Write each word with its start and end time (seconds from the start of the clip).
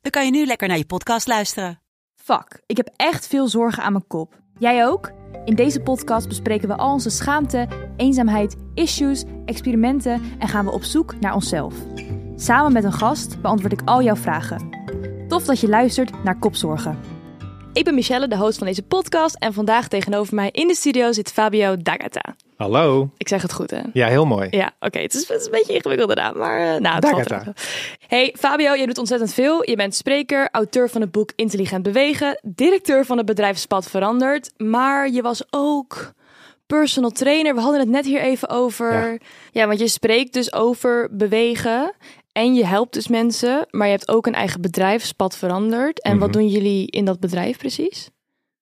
dan 0.00 0.10
kan 0.10 0.24
je 0.24 0.30
nu 0.30 0.46
lekker 0.46 0.68
naar 0.68 0.76
je 0.76 0.86
podcast 0.86 1.26
luisteren. 1.26 1.80
Fuck, 2.14 2.62
ik 2.66 2.76
heb 2.76 2.90
echt 2.96 3.26
veel 3.26 3.48
zorgen 3.48 3.82
aan 3.82 3.92
mijn 3.92 4.06
kop. 4.06 4.38
Jij 4.58 4.86
ook? 4.86 5.12
In 5.44 5.54
deze 5.54 5.80
podcast 5.80 6.28
bespreken 6.28 6.68
we 6.68 6.76
al 6.76 6.92
onze 6.92 7.10
schaamte, 7.10 7.68
eenzaamheid, 7.96 8.56
issues, 8.74 9.24
experimenten 9.44 10.22
en 10.38 10.48
gaan 10.48 10.64
we 10.64 10.70
op 10.70 10.82
zoek 10.82 11.20
naar 11.20 11.34
onszelf. 11.34 11.74
Samen 12.36 12.72
met 12.72 12.84
een 12.84 12.92
gast 12.92 13.40
beantwoord 13.40 13.72
ik 13.72 13.82
al 13.84 14.02
jouw 14.02 14.16
vragen. 14.16 14.68
Tof 15.28 15.44
dat 15.44 15.60
je 15.60 15.68
luistert 15.68 16.24
naar 16.24 16.38
Kopzorgen. 16.38 16.98
Ik 17.80 17.86
ben 17.86 17.94
Michelle, 17.94 18.28
de 18.28 18.36
host 18.36 18.58
van 18.58 18.66
deze 18.66 18.82
podcast 18.82 19.34
en 19.34 19.52
vandaag 19.52 19.88
tegenover 19.88 20.34
mij 20.34 20.48
in 20.52 20.68
de 20.68 20.74
studio 20.74 21.12
zit 21.12 21.32
Fabio 21.32 21.76
Dagata. 21.76 22.36
Hallo. 22.56 23.10
Ik 23.16 23.28
zeg 23.28 23.42
het 23.42 23.52
goed, 23.52 23.70
hè? 23.70 23.80
Ja, 23.92 24.06
heel 24.06 24.26
mooi. 24.26 24.48
Ja, 24.50 24.72
oké. 24.80 24.98
Het, 24.98 25.14
is, 25.14 25.28
het 25.28 25.40
is 25.40 25.44
een 25.46 25.52
beetje 25.52 25.74
ingewikkeld 25.74 26.14
naam, 26.14 26.36
maar 26.36 26.74
uh, 26.74 26.80
nou, 26.80 27.16
het. 27.16 27.32
Hey 28.06 28.34
Fabio, 28.38 28.74
je 28.74 28.86
doet 28.86 28.98
ontzettend 28.98 29.34
veel. 29.34 29.70
Je 29.70 29.76
bent 29.76 29.94
spreker, 29.94 30.48
auteur 30.52 30.90
van 30.90 31.00
het 31.00 31.10
boek 31.10 31.32
Intelligent 31.36 31.82
Bewegen, 31.82 32.40
directeur 32.42 33.04
van 33.04 33.16
het 33.16 33.26
bedrijf 33.26 33.58
Spat 33.58 33.90
Veranderd, 33.90 34.52
maar 34.56 35.10
je 35.10 35.22
was 35.22 35.42
ook 35.50 36.12
personal 36.66 37.10
trainer. 37.10 37.54
We 37.54 37.60
hadden 37.60 37.80
het 37.80 37.88
net 37.88 38.04
hier 38.04 38.20
even 38.20 38.48
over. 38.48 39.12
Ja. 39.12 39.18
Ja, 39.52 39.66
want 39.66 39.78
je 39.78 39.88
spreekt 39.88 40.32
dus 40.32 40.52
over 40.52 41.08
bewegen 41.10 41.92
en 42.40 42.54
je 42.54 42.66
helpt 42.66 42.94
dus 42.94 43.08
mensen, 43.08 43.66
maar 43.70 43.86
je 43.86 43.92
hebt 43.92 44.08
ook 44.08 44.26
een 44.26 44.34
eigen 44.34 44.60
bedrijf, 44.60 45.04
Spat 45.04 45.36
Veranderd. 45.36 46.02
En 46.02 46.18
wat 46.18 46.28
Mhm. 46.28 46.38
doen 46.38 46.48
jullie 46.48 46.86
in 46.90 47.04
dat 47.04 47.20
bedrijf 47.20 47.58
precies? 47.58 48.10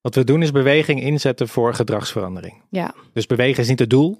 Wat 0.00 0.14
we 0.14 0.24
doen 0.24 0.42
is 0.42 0.50
beweging 0.50 1.00
inzetten 1.02 1.48
voor 1.48 1.74
gedragsverandering. 1.74 2.62
Ja, 2.70 2.94
Dus 3.12 3.26
bewegen 3.26 3.62
is 3.62 3.68
niet 3.68 3.78
het 3.78 3.90
doel. 3.90 4.16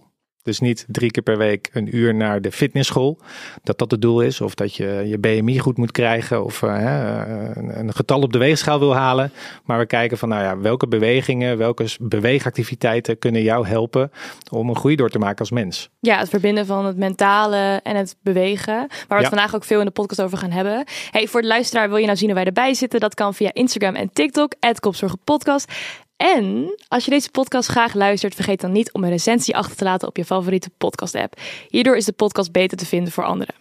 Dus 0.48 0.60
niet 0.60 0.84
drie 0.88 1.10
keer 1.10 1.22
per 1.22 1.38
week 1.38 1.68
een 1.72 1.96
uur 1.96 2.14
naar 2.14 2.40
de 2.40 2.52
fitnessschool. 2.52 3.18
Dat 3.62 3.78
dat 3.78 3.90
het 3.90 4.02
doel 4.02 4.20
is. 4.20 4.40
Of 4.40 4.54
dat 4.54 4.74
je 4.74 5.02
je 5.06 5.18
BMI 5.18 5.58
goed 5.58 5.76
moet 5.76 5.92
krijgen. 5.92 6.44
Of 6.44 6.62
eh, 6.62 6.76
hè, 6.76 7.24
een 7.56 7.78
een 7.78 7.94
getal 7.94 8.20
op 8.20 8.32
de 8.32 8.38
weegschaal 8.38 8.78
wil 8.78 8.94
halen. 8.94 9.32
Maar 9.64 9.78
we 9.78 9.86
kijken 9.86 10.18
van 10.18 10.28
nou 10.28 10.42
ja, 10.42 10.58
welke 10.58 10.88
bewegingen, 10.88 11.58
welke 11.58 11.86
beweegactiviteiten 12.00 13.18
kunnen 13.18 13.42
jou 13.42 13.66
helpen 13.66 14.10
om 14.50 14.68
een 14.68 14.76
groei 14.76 14.96
door 14.96 15.10
te 15.10 15.18
maken 15.18 15.38
als 15.38 15.50
mens. 15.50 15.88
Ja, 16.00 16.18
het 16.18 16.28
verbinden 16.28 16.66
van 16.66 16.84
het 16.86 16.96
mentale 16.96 17.80
en 17.82 17.96
het 17.96 18.16
bewegen. 18.22 18.74
Waar 18.74 18.88
we 18.88 19.14
het 19.14 19.22
Ja. 19.22 19.28
vandaag 19.28 19.54
ook 19.54 19.64
veel 19.64 19.78
in 19.80 19.86
de 19.86 19.92
podcast 19.92 20.22
over 20.22 20.38
gaan 20.38 20.50
hebben. 20.50 20.84
Hey, 21.10 21.26
voor 21.26 21.40
de 21.40 21.46
luisteraar, 21.46 21.88
wil 21.88 21.96
je 21.98 22.04
nou 22.06 22.16
zien 22.16 22.26
hoe 22.26 22.36
wij 22.36 22.44
erbij 22.46 22.74
zitten? 22.74 23.00
Dat 23.00 23.14
kan 23.14 23.34
via 23.34 23.50
Instagram 23.52 23.94
en 23.94 24.10
TikTok, 24.12 24.52
@kopzorgenpodcast. 24.80 25.72
En 26.18 26.74
als 26.88 27.04
je 27.04 27.10
deze 27.10 27.30
podcast 27.30 27.68
graag 27.68 27.94
luistert, 27.94 28.34
vergeet 28.34 28.60
dan 28.60 28.72
niet 28.72 28.92
om 28.92 29.04
een 29.04 29.10
recensie 29.10 29.56
achter 29.56 29.76
te 29.76 29.84
laten 29.84 30.08
op 30.08 30.16
je 30.16 30.24
favoriete 30.24 30.70
podcast-app. 30.78 31.40
Hierdoor 31.68 31.96
is 31.96 32.04
de 32.04 32.12
podcast 32.12 32.52
beter 32.52 32.76
te 32.76 32.86
vinden 32.86 33.12
voor 33.12 33.24
anderen. 33.24 33.54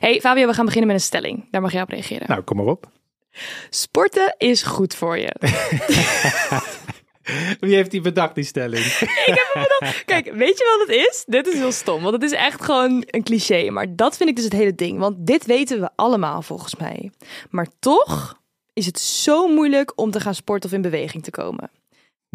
Hey 0.00 0.20
Fabio, 0.20 0.46
we 0.46 0.54
gaan 0.54 0.64
beginnen 0.64 0.90
met 0.90 1.00
een 1.00 1.06
stelling. 1.06 1.48
Daar 1.50 1.60
mag 1.60 1.72
jij 1.72 1.82
op 1.82 1.88
reageren. 1.88 2.26
Nou, 2.28 2.42
kom 2.42 2.56
maar 2.56 2.66
op. 2.66 2.88
Sporten 3.70 4.34
is 4.38 4.62
goed 4.62 4.94
voor 4.94 5.18
je. 5.18 5.34
Wie 7.60 7.74
heeft 7.74 7.90
die 7.90 8.00
bedacht, 8.00 8.34
die 8.34 8.44
stelling? 8.44 8.84
Kijk, 10.04 10.32
weet 10.32 10.58
je 10.58 10.76
wat 10.78 10.88
het 10.88 10.96
is? 10.96 11.24
Dit 11.26 11.46
is 11.46 11.54
heel 11.54 11.72
stom, 11.72 12.02
want 12.02 12.14
het 12.14 12.22
is 12.22 12.32
echt 12.32 12.64
gewoon 12.64 13.02
een 13.06 13.22
cliché. 13.22 13.70
Maar 13.70 13.96
dat 13.96 14.16
vind 14.16 14.28
ik 14.28 14.36
dus 14.36 14.44
het 14.44 14.52
hele 14.52 14.74
ding. 14.74 14.98
Want 14.98 15.26
dit 15.26 15.46
weten 15.46 15.80
we 15.80 15.90
allemaal 15.94 16.42
volgens 16.42 16.76
mij. 16.76 17.10
Maar 17.50 17.66
toch 17.78 18.40
is 18.72 18.86
het 18.86 19.00
zo 19.00 19.48
moeilijk 19.48 19.92
om 19.96 20.10
te 20.10 20.20
gaan 20.20 20.34
sporten 20.34 20.70
of 20.70 20.76
in 20.76 20.82
beweging 20.82 21.22
te 21.22 21.30
komen. 21.30 21.70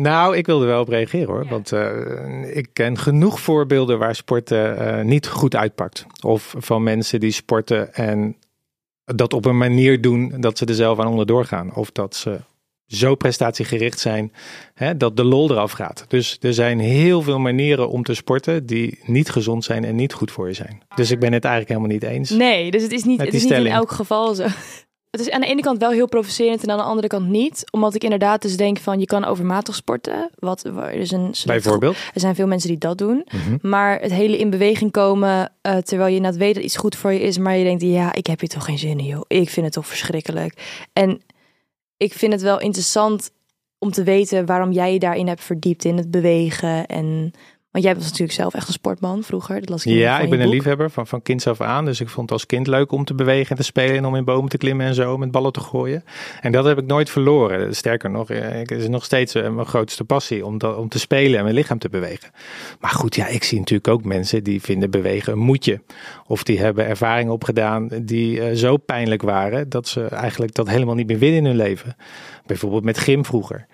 Nou, 0.01 0.37
ik 0.37 0.45
wilde 0.45 0.65
wel 0.65 0.81
op 0.81 0.87
reageren 0.87 1.27
hoor. 1.27 1.45
Want 1.47 1.71
eh, 1.71 2.55
ik 2.57 2.69
ken 2.73 2.97
genoeg 2.97 3.39
voorbeelden 3.39 3.99
waar 3.99 4.15
sporten 4.15 4.77
eh, 4.77 5.05
niet 5.05 5.27
goed 5.27 5.55
uitpakt. 5.55 6.05
Of 6.21 6.55
van 6.57 6.83
mensen 6.83 7.19
die 7.19 7.31
sporten 7.31 7.93
en 7.93 8.35
dat 9.05 9.33
op 9.33 9.45
een 9.45 9.57
manier 9.57 10.01
doen 10.01 10.33
dat 10.37 10.57
ze 10.57 10.65
er 10.65 10.73
zelf 10.73 10.99
aan 10.99 11.07
onderdoor 11.07 11.45
gaan. 11.45 11.75
Of 11.75 11.91
dat 11.91 12.15
ze 12.15 12.39
zo 12.85 13.15
prestatiegericht 13.15 13.99
zijn 13.99 14.33
hè, 14.73 14.97
dat 14.97 15.17
de 15.17 15.23
lol 15.23 15.51
eraf 15.51 15.71
gaat. 15.71 16.05
Dus 16.07 16.37
er 16.41 16.53
zijn 16.53 16.79
heel 16.79 17.21
veel 17.21 17.39
manieren 17.39 17.89
om 17.89 18.03
te 18.03 18.13
sporten 18.13 18.65
die 18.65 18.99
niet 19.05 19.29
gezond 19.29 19.63
zijn 19.63 19.85
en 19.85 19.95
niet 19.95 20.13
goed 20.13 20.31
voor 20.31 20.47
je 20.47 20.53
zijn. 20.53 20.81
Dus 20.95 21.11
ik 21.11 21.19
ben 21.19 21.33
het 21.33 21.43
eigenlijk 21.43 21.73
helemaal 21.73 21.99
niet 21.99 22.17
eens. 22.17 22.29
Nee, 22.29 22.71
dus 22.71 22.83
het 22.83 22.91
is 22.91 23.03
niet, 23.03 23.19
het 23.21 23.33
is 23.33 23.43
niet 23.43 23.51
in 23.51 23.67
elk 23.67 23.91
geval 23.91 24.33
zo. 24.35 24.45
Het 25.09 25.21
is 25.21 25.29
aan 25.29 25.41
de 25.41 25.47
ene 25.47 25.61
kant 25.61 25.79
wel 25.79 25.91
heel 25.91 26.07
provocerend 26.07 26.63
en 26.63 26.71
aan 26.71 26.77
de 26.77 26.83
andere 26.83 27.07
kant 27.07 27.27
niet. 27.27 27.63
Omdat 27.71 27.95
ik 27.95 28.03
inderdaad 28.03 28.41
dus 28.41 28.57
denk 28.57 28.77
van 28.77 28.99
je 28.99 29.05
kan 29.05 29.25
overmatig 29.25 29.75
sporten. 29.75 30.29
Wat, 30.35 30.63
er, 30.63 30.91
is 30.91 31.11
een 31.11 31.33
Bijvoorbeeld. 31.45 31.95
Er 32.13 32.19
zijn 32.19 32.35
veel 32.35 32.47
mensen 32.47 32.69
die 32.69 32.77
dat 32.77 32.97
doen. 32.97 33.25
Mhm. 33.31 33.69
Maar 33.69 34.01
het 34.01 34.11
hele 34.11 34.37
in 34.37 34.49
beweging 34.49 34.91
komen, 34.91 35.51
eh, 35.61 35.77
terwijl 35.77 36.13
je 36.13 36.19
net 36.19 36.37
weet 36.37 36.55
dat 36.55 36.63
iets 36.63 36.77
goed 36.77 36.95
voor 36.95 37.13
je 37.13 37.19
is, 37.19 37.37
maar 37.37 37.55
je 37.55 37.63
denkt, 37.63 37.81
ja, 37.81 38.13
ik 38.13 38.27
heb 38.27 38.39
hier 38.39 38.49
toch 38.49 38.65
geen 38.65 38.77
zin 38.77 38.99
in, 38.99 39.05
joh. 39.05 39.21
Ik 39.27 39.49
vind 39.49 39.65
het 39.65 39.75
toch 39.75 39.87
verschrikkelijk. 39.87 40.87
En 40.93 41.21
ik 41.97 42.13
vind 42.13 42.33
het 42.33 42.41
wel 42.41 42.59
interessant 42.59 43.31
om 43.79 43.91
te 43.91 44.03
weten 44.03 44.45
waarom 44.45 44.71
jij 44.71 44.93
je 44.93 44.99
daarin 44.99 45.27
hebt 45.27 45.43
verdiept 45.43 45.85
in 45.85 45.97
het 45.97 46.11
bewegen. 46.11 46.85
En, 46.85 47.31
want 47.81 47.83
jij 47.83 47.95
was 47.95 48.03
natuurlijk 48.03 48.31
zelf 48.39 48.53
echt 48.53 48.67
een 48.67 48.73
sportman 48.73 49.23
vroeger. 49.23 49.59
Dat 49.59 49.69
las 49.69 49.85
ik 49.85 49.93
Ja, 49.93 50.19
ik 50.19 50.29
ben 50.29 50.39
een 50.39 50.45
boek. 50.45 50.53
liefhebber 50.53 50.89
van, 50.91 51.07
van 51.07 51.21
kinds 51.21 51.47
af 51.47 51.61
aan. 51.61 51.85
Dus 51.85 51.99
ik 52.01 52.09
vond 52.09 52.21
het 52.29 52.31
als 52.31 52.45
kind 52.45 52.67
leuk 52.67 52.91
om 52.91 53.05
te 53.05 53.13
bewegen 53.13 53.49
en 53.49 53.55
te 53.55 53.63
spelen. 53.63 53.95
En 53.95 54.05
om 54.05 54.15
in 54.15 54.23
bomen 54.23 54.49
te 54.49 54.57
klimmen 54.57 54.85
en 54.85 54.93
zo, 54.93 55.17
met 55.17 55.31
ballen 55.31 55.51
te 55.51 55.59
gooien. 55.59 56.03
En 56.41 56.51
dat 56.51 56.65
heb 56.65 56.77
ik 56.77 56.85
nooit 56.85 57.09
verloren. 57.09 57.75
Sterker 57.75 58.09
nog, 58.09 58.29
eh, 58.29 58.41
het 58.59 58.71
is 58.71 58.87
nog 58.87 59.03
steeds 59.03 59.35
eh, 59.35 59.49
mijn 59.49 59.67
grootste 59.67 60.03
passie 60.03 60.45
om, 60.45 60.57
dat- 60.57 60.77
om 60.77 60.89
te 60.89 60.99
spelen 60.99 61.37
en 61.37 61.43
mijn 61.43 61.55
lichaam 61.55 61.79
te 61.79 61.89
bewegen. 61.89 62.29
Maar 62.79 62.91
goed, 62.91 63.15
ja, 63.15 63.27
ik 63.27 63.43
zie 63.43 63.57
natuurlijk 63.59 63.87
ook 63.87 64.03
mensen 64.03 64.43
die 64.43 64.61
vinden 64.61 64.91
bewegen 64.91 65.33
een 65.33 65.39
moetje. 65.39 65.81
Of 66.27 66.43
die 66.43 66.59
hebben 66.59 66.85
ervaringen 66.85 67.33
opgedaan 67.33 67.87
die 68.01 68.41
eh, 68.41 68.55
zo 68.55 68.77
pijnlijk 68.77 69.21
waren 69.21 69.69
dat 69.69 69.87
ze 69.87 70.05
eigenlijk 70.05 70.53
dat 70.53 70.67
helemaal 70.69 70.95
niet 70.95 71.07
meer 71.07 71.19
willen 71.19 71.37
in 71.37 71.45
hun 71.45 71.55
leven. 71.55 71.95
Bijvoorbeeld 72.45 72.83
met 72.83 72.97
gym 72.97 73.25
vroeger. 73.25 73.65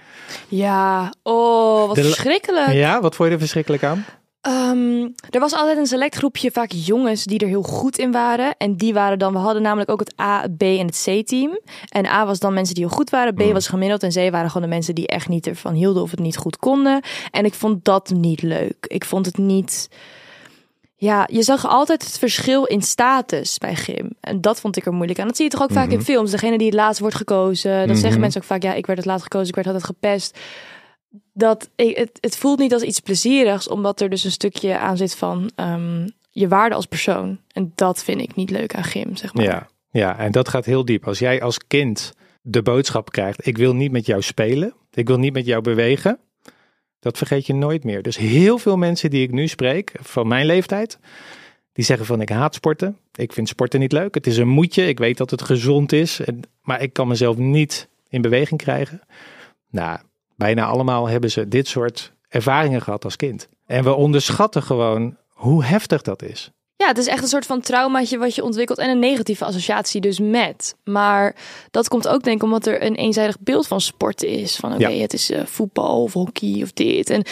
Ja, 0.48 1.14
oh, 1.24 1.88
wat 1.88 1.96
De 1.96 2.04
verschrikkelijk. 2.04 2.72
Ja, 2.74 3.02
wat 3.02 3.16
vond 3.16 3.28
je 3.28 3.34
er 3.34 3.40
verschrikkelijk 3.42 3.84
aan? 3.84 3.95
Ehm, 4.42 5.08
er 5.30 5.40
was 5.40 5.54
altijd 5.54 5.78
een 5.78 5.86
select 5.86 6.16
groepje, 6.16 6.52
vaak 6.52 6.72
jongens, 6.72 7.24
die 7.24 7.40
er 7.40 7.48
heel 7.48 7.62
goed 7.62 7.98
in 7.98 8.12
waren. 8.12 8.56
En 8.58 8.76
die 8.76 8.94
waren 8.94 9.20
dan, 9.20 9.34
we 9.34 9.40
hadden 9.40 9.62
namelijk 9.62 9.90
ook 9.90 10.00
het 10.00 10.14
A, 10.22 10.48
B 10.58 10.62
en 10.62 10.86
het 10.86 11.04
C-team. 11.06 11.60
En 11.90 12.06
A 12.06 12.26
was 12.26 12.40
dan 12.40 12.54
mensen 12.54 12.76
die 12.76 12.86
heel 12.86 12.96
goed 12.96 13.10
waren, 13.10 13.34
B 13.34 13.40
Mm. 13.40 13.54
was 13.54 13.68
gemiddeld 13.68 14.04
en 14.04 14.10
C 14.10 14.32
waren 14.32 14.48
gewoon 14.52 14.68
de 14.68 14.74
mensen 14.74 14.96
die 14.96 15.08
echt 15.08 15.28
niet 15.28 15.48
ervan 15.48 15.74
hielden 15.74 16.02
of 16.04 16.12
het 16.12 16.20
niet 16.20 16.38
goed 16.38 16.58
konden. 16.58 17.02
En 17.32 17.46
ik 17.46 17.54
vond 17.54 17.86
dat 17.86 18.10
niet 18.10 18.42
leuk. 18.42 18.86
Ik 18.88 19.06
vond 19.06 19.26
het 19.26 19.38
niet... 19.38 19.90
Ja, 20.98 21.28
je 21.32 21.44
zag 21.44 21.68
altijd 21.68 22.04
het 22.06 22.18
verschil 22.18 22.64
in 22.66 22.82
status 22.82 23.58
bij 23.58 23.76
gym. 23.76 24.10
En 24.20 24.42
dat 24.42 24.60
vond 24.60 24.78
ik 24.78 24.86
er 24.86 24.94
moeilijk 24.94 25.20
aan. 25.20 25.28
Dat 25.28 25.36
zie 25.36 25.46
je 25.46 25.52
toch 25.52 25.62
ook 25.62 25.72
vaak 25.72 25.90
in 25.90 25.96
Mhm. 25.96 26.06
films. 26.06 26.32
Degene 26.32 26.58
die 26.58 26.68
het 26.68 26.76
laatst 26.76 27.00
wordt 27.00 27.16
gekozen. 27.16 27.88
Mhm. 27.88 27.96
zeggen 27.96 28.20
mensen 28.20 28.42
ook 28.42 28.48
vaak, 28.48 28.64
ja, 28.64 28.74
ik 28.74 28.86
werd 28.86 28.98
het 28.98 29.08
laatst 29.08 29.24
gekozen, 29.24 29.48
ik 29.50 29.56
werd 29.56 29.68
altijd 29.68 29.86
gepest 29.86 30.40
dat 31.34 31.70
ik, 31.76 31.98
het, 31.98 32.18
het 32.20 32.38
voelt 32.38 32.60
niet 32.60 32.74
als 32.74 32.82
iets 32.82 33.00
plezierigs, 33.00 33.68
omdat 33.68 34.02
er 34.02 34.10
dus 34.10 34.24
een 34.24 34.32
stukje 34.32 34.78
aan 34.78 34.98
zit 34.98 35.16
van 35.16 35.52
ehm, 35.56 36.08
je 36.32 36.48
waarde 36.48 36.76
als 36.76 36.86
persoon. 36.86 37.40
En 37.52 37.72
dat 37.76 38.04
vind 38.04 38.22
ik 38.22 38.36
niet 38.36 38.50
leuk 38.50 38.76
aan 38.76 38.84
gym, 38.84 39.16
zeg 39.16 39.34
maar. 39.34 39.46
Ja, 39.46 39.68
ja, 39.90 40.18
en 40.18 40.32
dat 40.32 40.50
gaat 40.50 40.66
heel 40.66 40.86
diep. 40.86 41.08
Als 41.08 41.20
jij 41.20 41.42
als 41.42 41.68
kind 41.68 42.14
de 42.42 42.62
boodschap 42.62 43.12
krijgt: 43.12 43.48
ik 43.48 43.58
wil 43.58 43.76
niet 43.76 43.92
met 43.92 44.06
jou 44.06 44.22
spelen, 44.22 44.74
ik 44.94 45.08
wil 45.08 45.18
niet 45.18 45.34
met 45.34 45.46
jou 45.46 45.62
bewegen, 45.62 46.20
dat 47.00 47.18
vergeet 47.18 47.46
je 47.46 47.54
nooit 47.54 47.84
meer. 47.84 48.02
Dus 48.02 48.18
heel 48.18 48.58
veel 48.58 48.78
mensen 48.78 49.10
die 49.10 49.24
ik 49.24 49.32
nu 49.32 49.48
spreek, 49.48 49.92
van 50.02 50.28
mijn 50.28 50.46
leeftijd, 50.46 51.00
die 51.74 51.86
zeggen 51.86 52.06
van 52.06 52.22
ik 52.22 52.30
haat 52.30 52.56
sporten, 52.56 52.98
ik 53.14 53.34
vind 53.34 53.48
sporten 53.48 53.80
niet 53.80 53.92
leuk, 53.92 54.16
het 54.16 54.28
is 54.28 54.38
een 54.38 54.48
moedje, 54.48 54.88
ik 54.88 55.00
weet 55.00 55.18
dat 55.18 55.32
het 55.32 55.42
gezond 55.42 55.92
is, 55.92 56.22
maar 56.62 56.82
ik 56.82 56.94
kan 56.94 57.08
mezelf 57.08 57.38
niet 57.38 57.90
in 58.10 58.22
beweging 58.22 58.62
krijgen. 58.62 59.02
Nou, 59.70 60.00
bijna 60.36 60.66
allemaal 60.66 61.08
hebben 61.08 61.32
ze 61.32 61.48
dit 61.48 61.68
soort 61.68 62.14
ervaringen 62.30 62.82
gehad 62.82 63.04
als 63.04 63.16
kind. 63.16 63.48
En 63.66 63.84
we 63.84 63.94
onderschatten 63.94 64.64
gewoon 64.64 65.18
hoe 65.30 65.64
heftig 65.64 66.02
dat 66.02 66.22
is. 66.24 66.50
Ja, 66.78 66.88
het 66.88 66.98
is 66.98 67.08
echt 67.08 67.22
een 67.22 67.28
soort 67.30 67.46
van 67.46 67.62
traumaatje 67.62 68.18
wat 68.18 68.36
je 68.36 68.44
ontwikkelt 68.44 68.78
en 68.80 68.90
een 68.90 69.00
negatieve 69.00 69.46
associatie 69.46 70.02
dus 70.02 70.20
met. 70.20 70.76
Maar 70.84 71.36
dat 71.72 71.88
komt 71.88 72.08
ook 72.08 72.24
denk 72.24 72.38
ik 72.38 72.44
omdat 72.44 72.66
er 72.66 72.84
een 72.84 72.96
eenzijdig 72.96 73.40
beeld 73.40 73.68
van 73.68 73.82
sporten 73.82 74.28
is. 74.28 74.56
Van 74.56 74.74
oké, 74.74 74.88
Ja. 74.88 75.02
het 75.02 75.14
is 75.14 75.30
eh, 75.32 75.46
voetbal 75.46 76.04
of 76.04 76.14
hockey 76.14 76.60
of 76.64 76.72
dit. 76.74 77.10
En, 77.10 77.24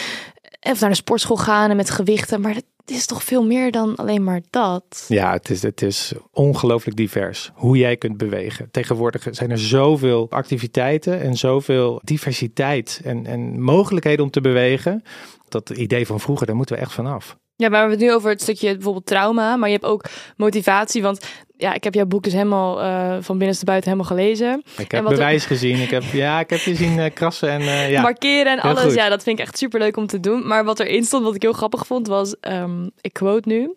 en 0.60 0.72
of 0.72 0.80
naar 0.80 0.90
de 0.90 0.96
sportschool 0.96 1.36
gaan 1.36 1.70
en 1.70 1.76
met 1.76 1.90
gewichten. 1.90 2.40
Maar 2.40 2.54
dat, 2.54 2.64
Het 2.84 2.96
is 2.96 3.06
toch 3.06 3.24
veel 3.24 3.44
meer 3.44 3.70
dan 3.70 3.94
alleen 3.94 4.24
maar 4.24 4.40
dat. 4.50 5.04
Ja, 5.08 5.32
het 5.32 5.50
is, 5.50 5.62
het 5.62 5.82
is 5.82 6.12
ongelooflijk 6.30 6.96
divers 6.96 7.50
hoe 7.54 7.76
jij 7.76 7.96
kunt 7.96 8.16
bewegen. 8.16 8.70
Tegenwoordig 8.70 9.26
zijn 9.30 9.50
er 9.50 9.58
zoveel 9.58 10.30
activiteiten 10.30 11.20
en 11.20 11.36
zoveel 11.36 12.00
diversiteit 12.02 13.00
en, 13.04 13.26
en 13.26 13.62
mogelijkheden 13.62 14.24
om 14.24 14.30
te 14.30 14.40
bewegen. 14.40 15.02
Dat 15.48 15.70
idee 15.70 16.06
van 16.06 16.20
vroeger, 16.20 16.46
daar 16.46 16.56
moeten 16.56 16.76
we 16.76 16.82
echt 16.82 16.92
vanaf. 16.92 17.36
Ja, 17.56 17.68
maar 17.68 17.70
we 17.70 17.76
hebben 17.76 17.98
het 17.98 18.06
nu 18.06 18.14
over 18.14 18.30
het 18.30 18.42
stukje 18.42 18.72
bijvoorbeeld 18.72 19.06
trauma, 19.06 19.56
maar 19.56 19.68
je 19.68 19.74
hebt 19.74 19.86
ook 19.86 20.04
motivatie. 20.36 21.02
Want 21.02 21.26
ja, 21.56 21.74
ik 21.74 21.84
heb 21.84 21.94
jouw 21.94 22.06
boek 22.06 22.22
dus 22.22 22.32
helemaal 22.32 22.82
uh, 22.82 23.16
van 23.20 23.38
binnenste 23.38 23.64
buiten 23.64 23.90
helemaal 23.90 24.16
gelezen. 24.16 24.62
Ik 24.76 24.90
heb 24.90 25.04
bewijs 25.04 25.46
gezien. 25.46 25.80
Ik 25.80 25.90
heb, 25.90 26.02
ja, 26.02 26.40
ik 26.40 26.50
heb 26.50 26.58
je 26.58 26.74
zien 26.74 26.98
uh, 26.98 27.04
krassen 27.14 27.48
en 27.48 27.60
uh, 27.60 27.90
ja. 27.90 28.02
markeren 28.02 28.52
en 28.52 28.60
alles. 28.60 28.82
Goed. 28.82 28.94
Ja, 28.94 29.08
dat 29.08 29.22
vind 29.22 29.38
ik 29.38 29.44
echt 29.44 29.58
super 29.58 29.78
leuk 29.80 29.96
om 29.96 30.06
te 30.06 30.20
doen. 30.20 30.46
Maar 30.46 30.64
wat 30.64 30.80
erin 30.80 31.04
stond, 31.04 31.24
wat 31.24 31.34
ik 31.34 31.42
heel 31.42 31.52
grappig 31.52 31.86
vond, 31.86 32.06
was, 32.06 32.36
um, 32.40 32.90
ik 33.00 33.12
quote 33.12 33.48
nu: 33.48 33.74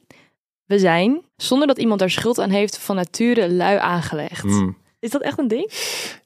We 0.65 0.79
zijn, 0.79 1.21
zonder 1.35 1.67
dat 1.67 1.77
iemand 1.77 1.99
daar 1.99 2.09
schuld 2.09 2.39
aan 2.39 2.49
heeft, 2.49 2.77
van 2.77 2.95
nature 2.95 3.51
lui 3.51 3.77
aangelegd. 3.77 4.43
Mm. 4.43 4.77
Is 4.99 5.09
dat 5.09 5.21
echt 5.21 5.39
een 5.39 5.47
ding? 5.47 5.71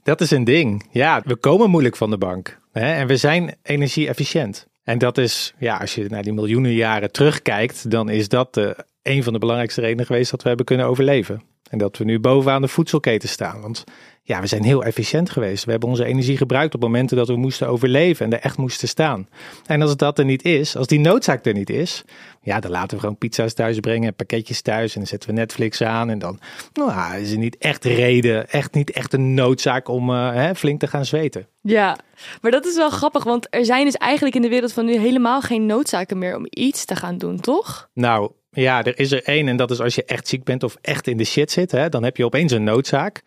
Dat 0.03 0.21
is 0.21 0.31
een 0.31 0.43
ding. 0.43 0.87
Ja, 0.91 1.21
we 1.25 1.35
komen 1.35 1.69
moeilijk 1.69 1.95
van 1.95 2.09
de 2.09 2.17
bank. 2.17 2.59
Hè? 2.71 2.93
En 2.93 3.07
we 3.07 3.17
zijn 3.17 3.57
energie-efficiënt. 3.63 4.67
En 4.83 4.97
dat 4.97 5.17
is, 5.17 5.53
ja, 5.57 5.77
als 5.77 5.95
je 5.95 6.05
naar 6.09 6.23
die 6.23 6.33
miljoenen 6.33 6.73
jaren 6.73 7.11
terugkijkt, 7.11 7.91
dan 7.91 8.09
is 8.09 8.29
dat 8.29 8.53
de, 8.53 8.85
een 9.01 9.23
van 9.23 9.33
de 9.33 9.39
belangrijkste 9.39 9.81
redenen 9.81 10.05
geweest 10.05 10.31
dat 10.31 10.41
we 10.41 10.47
hebben 10.47 10.65
kunnen 10.65 10.85
overleven. 10.85 11.50
En 11.69 11.77
dat 11.77 11.97
we 11.97 12.03
nu 12.03 12.19
bovenaan 12.19 12.61
de 12.61 12.67
voedselketen 12.67 13.29
staan. 13.29 13.61
Want 13.61 13.83
ja, 14.23 14.41
we 14.41 14.47
zijn 14.47 14.63
heel 14.63 14.83
efficiënt 14.83 15.29
geweest. 15.29 15.65
We 15.65 15.71
hebben 15.71 15.89
onze 15.89 16.05
energie 16.05 16.37
gebruikt 16.37 16.73
op 16.73 16.81
momenten 16.81 17.17
dat 17.17 17.27
we 17.27 17.35
moesten 17.35 17.67
overleven 17.67 18.25
en 18.25 18.33
er 18.33 18.39
echt 18.39 18.57
moesten 18.57 18.87
staan. 18.87 19.27
En 19.65 19.81
als 19.81 19.89
het 19.89 19.99
dat 19.99 20.19
er 20.19 20.25
niet 20.25 20.43
is, 20.43 20.75
als 20.75 20.87
die 20.87 20.99
noodzaak 20.99 21.45
er 21.45 21.53
niet 21.53 21.69
is, 21.69 22.03
ja, 22.41 22.59
dan 22.59 22.71
laten 22.71 22.95
we 22.95 22.99
gewoon 22.99 23.17
pizza's 23.17 23.53
thuis 23.53 23.79
brengen, 23.79 24.15
pakketjes 24.15 24.61
thuis 24.61 24.93
en 24.93 24.99
dan 24.99 25.07
zetten 25.07 25.29
we 25.29 25.35
Netflix 25.35 25.81
aan. 25.81 26.09
En 26.09 26.19
dan 26.19 26.39
nou, 26.73 27.15
is 27.15 27.31
er 27.31 27.37
niet 27.37 27.57
echt 27.57 27.85
reden, 27.85 28.49
echt 28.49 28.73
niet 28.73 28.91
echt 28.91 29.13
een 29.13 29.33
noodzaak 29.33 29.87
om 29.87 30.09
uh, 30.09 30.33
hè, 30.33 30.55
flink 30.55 30.79
te 30.79 30.87
gaan 30.87 31.05
zweten. 31.05 31.47
Ja, 31.61 31.97
maar 32.41 32.51
dat 32.51 32.65
is 32.65 32.75
wel 32.75 32.89
grappig, 32.89 33.23
want 33.23 33.47
er 33.49 33.65
zijn 33.65 33.85
dus 33.85 33.95
eigenlijk 33.95 34.35
in 34.35 34.41
de 34.41 34.49
wereld 34.49 34.73
van 34.73 34.85
nu 34.85 34.97
helemaal 34.97 35.41
geen 35.41 35.65
noodzaken 35.65 36.17
meer 36.17 36.35
om 36.35 36.45
iets 36.49 36.85
te 36.85 36.95
gaan 36.95 37.17
doen, 37.17 37.39
toch? 37.39 37.89
Nou, 37.93 38.31
ja, 38.51 38.83
er 38.83 38.99
is 38.99 39.11
er 39.11 39.23
één 39.23 39.47
en 39.47 39.57
dat 39.57 39.71
is 39.71 39.79
als 39.79 39.95
je 39.95 40.05
echt 40.05 40.27
ziek 40.27 40.43
bent 40.43 40.63
of 40.63 40.77
echt 40.81 41.07
in 41.07 41.17
de 41.17 41.23
shit 41.23 41.51
zit, 41.51 41.71
hè, 41.71 41.89
dan 41.89 42.03
heb 42.03 42.17
je 42.17 42.25
opeens 42.25 42.51
een 42.51 42.63
noodzaak. 42.63 43.23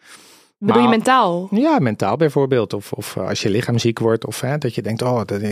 Bedoel 0.59 0.83
je 0.83 0.89
mentaal? 0.89 1.49
Ja, 1.51 1.79
mentaal 1.79 2.17
bijvoorbeeld. 2.17 2.73
Of, 2.73 2.93
of 2.93 3.17
eh, 3.17 3.29
als 3.29 3.43
je 3.43 3.51
lichaam 3.51 3.79
ziek 3.79 3.99
wordt. 3.99 4.27
Of 4.27 4.41
hè, 4.41 4.59
dat 4.59 4.75
je 4.75 4.83
denkt, 4.83 5.03
oh, 5.03 5.21
dat, 5.25 5.43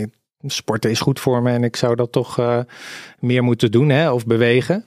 sporten 0.45 0.89
is 0.89 0.99
goed 0.99 1.19
voor 1.19 1.41
me 1.41 1.51
en 1.51 1.63
ik 1.63 1.75
zou 1.75 1.95
dat 1.95 2.11
toch 2.11 2.39
uh, 2.39 2.59
meer 3.19 3.43
moeten 3.43 3.71
doen 3.71 3.89
hè, 3.89 4.11
of 4.11 4.25
bewegen. 4.25 4.85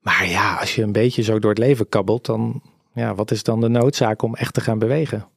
Maar 0.00 0.28
ja, 0.28 0.56
als 0.56 0.74
je 0.74 0.82
een 0.82 0.92
beetje 0.92 1.22
zo 1.22 1.38
door 1.38 1.50
het 1.50 1.58
leven 1.58 1.88
kabbelt, 1.88 2.26
dan 2.26 2.62
ja, 2.94 3.14
wat 3.14 3.30
is 3.30 3.42
dan 3.42 3.60
de 3.60 3.68
noodzaak 3.68 4.22
om 4.22 4.34
echt 4.34 4.54
te 4.54 4.60
gaan 4.60 4.78
bewegen? 4.78 5.28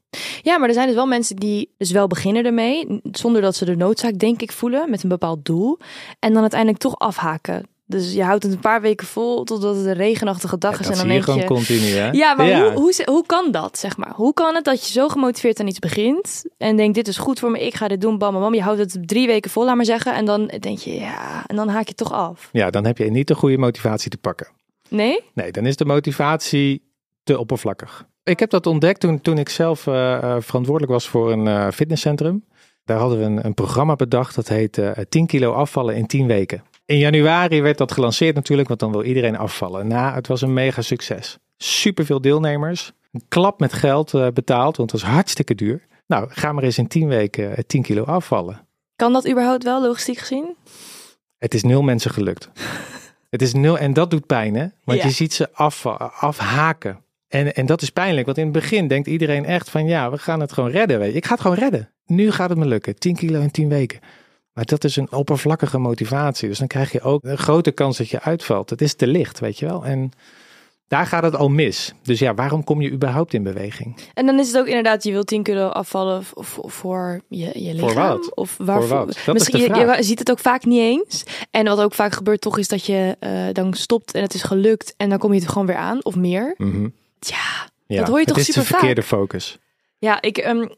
Ja, 0.41 0.57
maar 0.57 0.67
er 0.67 0.73
zijn 0.73 0.87
dus 0.87 0.95
wel 0.95 1.07
mensen 1.07 1.35
die 1.35 1.73
dus 1.77 1.91
wel 1.91 2.07
beginnen 2.07 2.45
ermee, 2.45 3.01
zonder 3.11 3.41
dat 3.41 3.55
ze 3.55 3.65
de 3.65 3.75
noodzaak 3.75 4.19
denk 4.19 4.41
ik 4.41 4.51
voelen, 4.51 4.89
met 4.89 5.03
een 5.03 5.09
bepaald 5.09 5.45
doel. 5.45 5.79
En 6.19 6.33
dan 6.33 6.41
uiteindelijk 6.41 6.81
toch 6.81 6.99
afhaken. 6.99 7.65
Dus 7.89 8.13
je 8.13 8.23
houdt 8.23 8.43
het 8.43 8.51
een 8.51 8.59
paar 8.59 8.81
weken 8.81 9.07
vol 9.07 9.43
totdat 9.43 9.75
het 9.75 9.85
een 9.85 9.93
regenachtige 9.93 10.57
dag 10.57 10.79
is. 10.79 10.87
en 10.87 10.95
dan 10.95 11.07
denk 11.07 11.25
je 11.25 11.31
gewoon 11.31 11.45
continu, 11.45 11.85
hè? 11.85 12.09
Ja, 12.09 12.33
maar 12.33 12.61
Hoe, 12.61 12.71
hoe, 12.71 13.01
hoe 13.05 13.25
kan 13.25 13.51
dat, 13.51 13.77
zeg 13.77 13.97
maar? 13.97 14.11
Hoe 14.15 14.33
kan 14.33 14.55
het 14.55 14.65
dat 14.65 14.85
je 14.85 14.91
zo 14.91 15.07
gemotiveerd 15.07 15.59
aan 15.59 15.67
iets 15.67 15.79
begint 15.79 16.45
en 16.57 16.75
denkt, 16.75 16.95
dit 16.95 17.07
is 17.07 17.17
goed 17.17 17.39
voor 17.39 17.51
me, 17.51 17.65
ik 17.65 17.75
ga 17.75 17.87
dit 17.87 18.01
doen, 18.01 18.17
bam, 18.17 18.33
bam, 18.33 18.53
Je 18.53 18.61
houdt 18.61 18.79
het 18.79 19.07
drie 19.07 19.27
weken 19.27 19.51
vol, 19.51 19.65
laat 19.65 19.75
maar 19.75 19.85
zeggen. 19.85 20.15
En 20.15 20.25
dan 20.25 20.51
denk 20.59 20.77
je, 20.77 20.93
ja, 20.95 21.43
en 21.47 21.55
dan 21.55 21.67
haak 21.67 21.87
je 21.87 21.93
toch 21.93 22.11
af. 22.11 22.49
Ja, 22.51 22.69
dan 22.69 22.85
heb 22.85 22.97
je 22.97 23.11
niet 23.11 23.27
de 23.27 23.35
goede 23.35 23.57
motivatie 23.57 24.09
te 24.09 24.17
pakken. 24.17 24.47
Nee? 24.89 25.23
Nee, 25.33 25.51
dan 25.51 25.65
is 25.65 25.75
de 25.75 25.85
motivatie 25.85 26.91
te 27.23 27.39
oppervlakkig. 27.39 28.05
Ik 28.23 28.39
heb 28.39 28.49
dat 28.49 28.65
ontdekt 28.65 28.99
toen, 28.99 29.21
toen 29.21 29.37
ik 29.37 29.49
zelf 29.49 29.85
uh, 29.85 30.35
verantwoordelijk 30.39 30.91
was 30.91 31.07
voor 31.07 31.31
een 31.31 31.45
uh, 31.45 31.67
fitnesscentrum. 31.71 32.45
Daar 32.83 32.99
hadden 32.99 33.19
we 33.19 33.23
een, 33.23 33.45
een 33.45 33.53
programma 33.53 33.95
bedacht 33.95 34.35
dat 34.35 34.47
heet 34.47 34.77
uh, 34.77 34.91
10 35.09 35.25
kilo 35.25 35.51
afvallen 35.51 35.95
in 35.95 36.07
10 36.07 36.27
weken. 36.27 36.63
In 36.87 36.97
januari 36.97 37.61
werd 37.61 37.77
dat 37.77 37.91
gelanceerd 37.91 38.35
natuurlijk, 38.35 38.67
want 38.67 38.79
dan 38.79 38.91
wil 38.91 39.03
iedereen 39.03 39.37
afvallen. 39.37 39.87
Nou, 39.87 40.13
het 40.13 40.27
was 40.27 40.41
een 40.41 40.53
mega 40.53 40.81
succes. 40.81 41.37
Super 41.57 42.05
veel 42.05 42.21
deelnemers. 42.21 42.91
Een 43.11 43.23
klap 43.27 43.59
met 43.59 43.73
geld 43.73 44.13
uh, 44.13 44.27
betaald, 44.33 44.77
want 44.77 44.91
het 44.91 45.01
was 45.01 45.09
hartstikke 45.09 45.55
duur. 45.55 45.87
Nou, 46.05 46.27
ga 46.29 46.51
maar 46.51 46.63
eens 46.63 46.77
in 46.77 46.87
10 46.87 47.07
weken 47.07 47.67
10 47.67 47.81
kilo 47.81 48.03
afvallen. 48.03 48.67
Kan 48.95 49.13
dat 49.13 49.29
überhaupt 49.29 49.63
wel, 49.63 49.81
logistiek 49.81 50.17
gezien? 50.17 50.55
Het 51.37 51.53
is 51.53 51.63
nul 51.63 51.81
mensen 51.81 52.11
gelukt. 52.11 52.49
het 53.29 53.41
is 53.41 53.53
nul, 53.53 53.77
en 53.77 53.93
dat 53.93 54.11
doet 54.11 54.25
pijn, 54.25 54.55
hè? 54.55 54.65
Want 54.83 54.99
ja. 54.99 55.05
je 55.05 55.11
ziet 55.11 55.33
ze 55.33 55.53
af, 55.53 55.85
afhaken. 56.19 57.03
En, 57.27 57.53
en 57.53 57.65
dat 57.65 57.81
is 57.81 57.89
pijnlijk, 57.89 58.25
want 58.25 58.37
in 58.37 58.43
het 58.43 58.53
begin 58.53 58.87
denkt 58.87 59.07
iedereen 59.07 59.45
echt 59.45 59.69
van 59.69 59.87
ja, 59.87 60.11
we 60.11 60.17
gaan 60.17 60.39
het 60.39 60.53
gewoon 60.53 60.69
redden. 60.69 60.99
Weet 60.99 61.11
je. 61.11 61.17
Ik 61.17 61.25
ga 61.25 61.31
het 61.31 61.41
gewoon 61.41 61.57
redden. 61.57 61.91
Nu 62.05 62.31
gaat 62.31 62.49
het 62.49 62.57
me 62.57 62.65
lukken. 62.65 62.99
10 62.99 63.15
kilo 63.15 63.41
in 63.41 63.51
10 63.51 63.69
weken. 63.69 63.99
Maar 64.57 64.65
dat 64.65 64.83
is 64.83 64.95
een 64.95 65.11
oppervlakkige 65.11 65.77
motivatie. 65.77 66.47
Dus 66.47 66.57
dan 66.57 66.67
krijg 66.67 66.91
je 66.91 67.01
ook 67.01 67.23
een 67.23 67.37
grote 67.37 67.71
kans 67.71 67.97
dat 67.97 68.09
je 68.09 68.21
uitvalt. 68.21 68.69
Het 68.69 68.81
is 68.81 68.93
te 68.93 69.07
licht, 69.07 69.39
weet 69.39 69.59
je 69.59 69.65
wel. 69.65 69.85
En 69.85 70.11
daar 70.87 71.05
gaat 71.05 71.23
het 71.23 71.35
al 71.35 71.49
mis. 71.49 71.93
Dus 72.03 72.19
ja, 72.19 72.33
waarom 72.33 72.63
kom 72.63 72.81
je 72.81 72.91
überhaupt 72.91 73.33
in 73.33 73.43
beweging? 73.43 73.95
En 74.13 74.25
dan 74.25 74.39
is 74.39 74.47
het 74.47 74.57
ook 74.57 74.67
inderdaad, 74.67 75.03
je 75.03 75.11
wilt 75.11 75.27
10 75.27 75.43
kilo 75.43 75.67
afvallen 75.67 76.23
voor 76.65 77.21
je, 77.27 77.51
je 77.53 77.73
lichaam. 77.73 77.89
Voor 77.89 77.93
wat? 77.93 78.35
Of 78.35 78.55
waarvoor? 78.57 78.87
Voor 78.87 78.97
wat? 78.97 79.19
Dat 79.25 79.33
Misschien, 79.33 79.59
is 79.59 79.67
de 79.67 79.73
vraag. 79.73 79.91
Je, 79.91 79.97
je, 79.97 80.03
ziet 80.03 80.19
het 80.19 80.31
ook 80.31 80.39
vaak 80.39 80.65
niet 80.65 80.79
eens. 80.79 81.23
En 81.51 81.65
wat 81.65 81.79
ook 81.79 81.93
vaak 81.93 82.13
gebeurt 82.13 82.41
toch 82.41 82.57
is 82.57 82.67
dat 82.67 82.85
je 82.85 83.17
uh, 83.19 83.53
dan 83.53 83.73
stopt 83.73 84.13
en 84.13 84.21
het 84.21 84.33
is 84.33 84.43
gelukt. 84.43 84.93
En 84.97 85.09
dan 85.09 85.17
kom 85.17 85.33
je 85.33 85.41
er 85.41 85.49
gewoon 85.49 85.67
weer 85.67 85.75
aan 85.75 86.05
of 86.05 86.15
meer. 86.15 86.53
Mm 86.57 86.71
-hmm. 86.71 86.93
Ja, 87.19 87.69
ja, 87.87 87.99
dat 87.99 88.07
hoor 88.07 88.19
je 88.19 88.25
toch 88.25 88.39
super 88.39 88.53
vaak. 88.53 88.55
Het 88.55 88.63
is 88.63 88.69
de 88.69 88.77
verkeerde 88.77 89.03
focus. 89.03 89.57
Ja, 89.97 90.21
ik... 90.21 90.45
Um, 90.47 90.69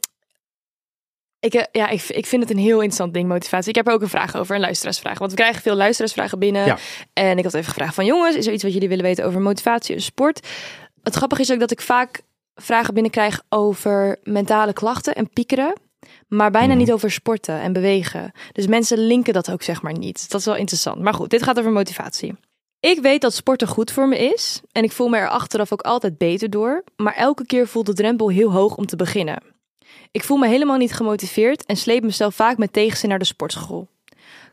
ik, 1.39 1.67
ja, 1.71 1.89
ik, 1.89 2.03
ik 2.03 2.25
vind 2.25 2.41
het 2.41 2.51
een 2.51 2.57
heel 2.57 2.73
interessant 2.73 3.13
ding, 3.13 3.27
motivatie. 3.27 3.69
Ik 3.69 3.75
heb 3.75 3.87
er 3.87 3.93
ook 3.93 4.01
een 4.01 4.09
vraag 4.09 4.35
over, 4.35 4.55
een 4.55 4.61
luisteraarsvraag. 4.61 5.19
Want 5.19 5.31
we 5.31 5.37
krijgen 5.37 5.61
veel 5.61 5.75
luisteraarsvragen 5.75 6.39
binnen. 6.39 6.65
Ja. 6.65 6.77
En 7.13 7.37
ik 7.37 7.43
had 7.43 7.53
even 7.53 7.73
gevraagd 7.73 7.95
van 7.95 8.05
jongens, 8.05 8.35
is 8.35 8.47
er 8.47 8.53
iets 8.53 8.63
wat 8.63 8.73
jullie 8.73 8.89
willen 8.89 9.03
weten 9.03 9.25
over 9.25 9.41
motivatie 9.41 9.95
en 9.95 10.01
sport? 10.01 10.47
Het 11.03 11.15
grappige 11.15 11.41
is 11.41 11.51
ook 11.51 11.59
dat 11.59 11.71
ik 11.71 11.81
vaak 11.81 12.21
vragen 12.55 12.93
binnenkrijg 12.93 13.41
over 13.49 14.19
mentale 14.23 14.73
klachten 14.73 15.15
en 15.15 15.29
piekeren. 15.29 15.73
Maar 16.27 16.51
bijna 16.51 16.73
niet 16.73 16.91
over 16.91 17.11
sporten 17.11 17.61
en 17.61 17.73
bewegen. 17.73 18.31
Dus 18.51 18.67
mensen 18.67 18.97
linken 18.97 19.33
dat 19.33 19.51
ook 19.51 19.63
zeg 19.63 19.81
maar 19.81 19.97
niet. 19.97 20.29
Dat 20.29 20.39
is 20.39 20.45
wel 20.45 20.55
interessant. 20.55 21.01
Maar 21.01 21.13
goed, 21.13 21.29
dit 21.29 21.43
gaat 21.43 21.59
over 21.59 21.71
motivatie. 21.71 22.35
Ik 22.79 22.99
weet 22.99 23.21
dat 23.21 23.33
sporten 23.33 23.67
goed 23.67 23.91
voor 23.91 24.07
me 24.07 24.17
is. 24.17 24.61
En 24.71 24.83
ik 24.83 24.91
voel 24.91 25.07
me 25.07 25.17
er 25.17 25.29
achteraf 25.29 25.73
ook 25.73 25.81
altijd 25.81 26.17
beter 26.17 26.49
door. 26.49 26.83
Maar 26.95 27.15
elke 27.15 27.45
keer 27.45 27.67
voelt 27.67 27.85
de 27.85 27.93
drempel 27.93 28.29
heel 28.29 28.51
hoog 28.51 28.75
om 28.75 28.85
te 28.85 28.95
beginnen. 28.95 29.43
Ik 30.11 30.23
voel 30.23 30.37
me 30.37 30.47
helemaal 30.47 30.77
niet 30.77 30.93
gemotiveerd 30.93 31.65
en 31.65 31.75
sleep 31.75 32.03
mezelf 32.03 32.35
vaak 32.35 32.57
met 32.57 32.73
tegenzin 32.73 33.09
naar 33.09 33.19
de 33.19 33.25
sportschool. 33.25 33.87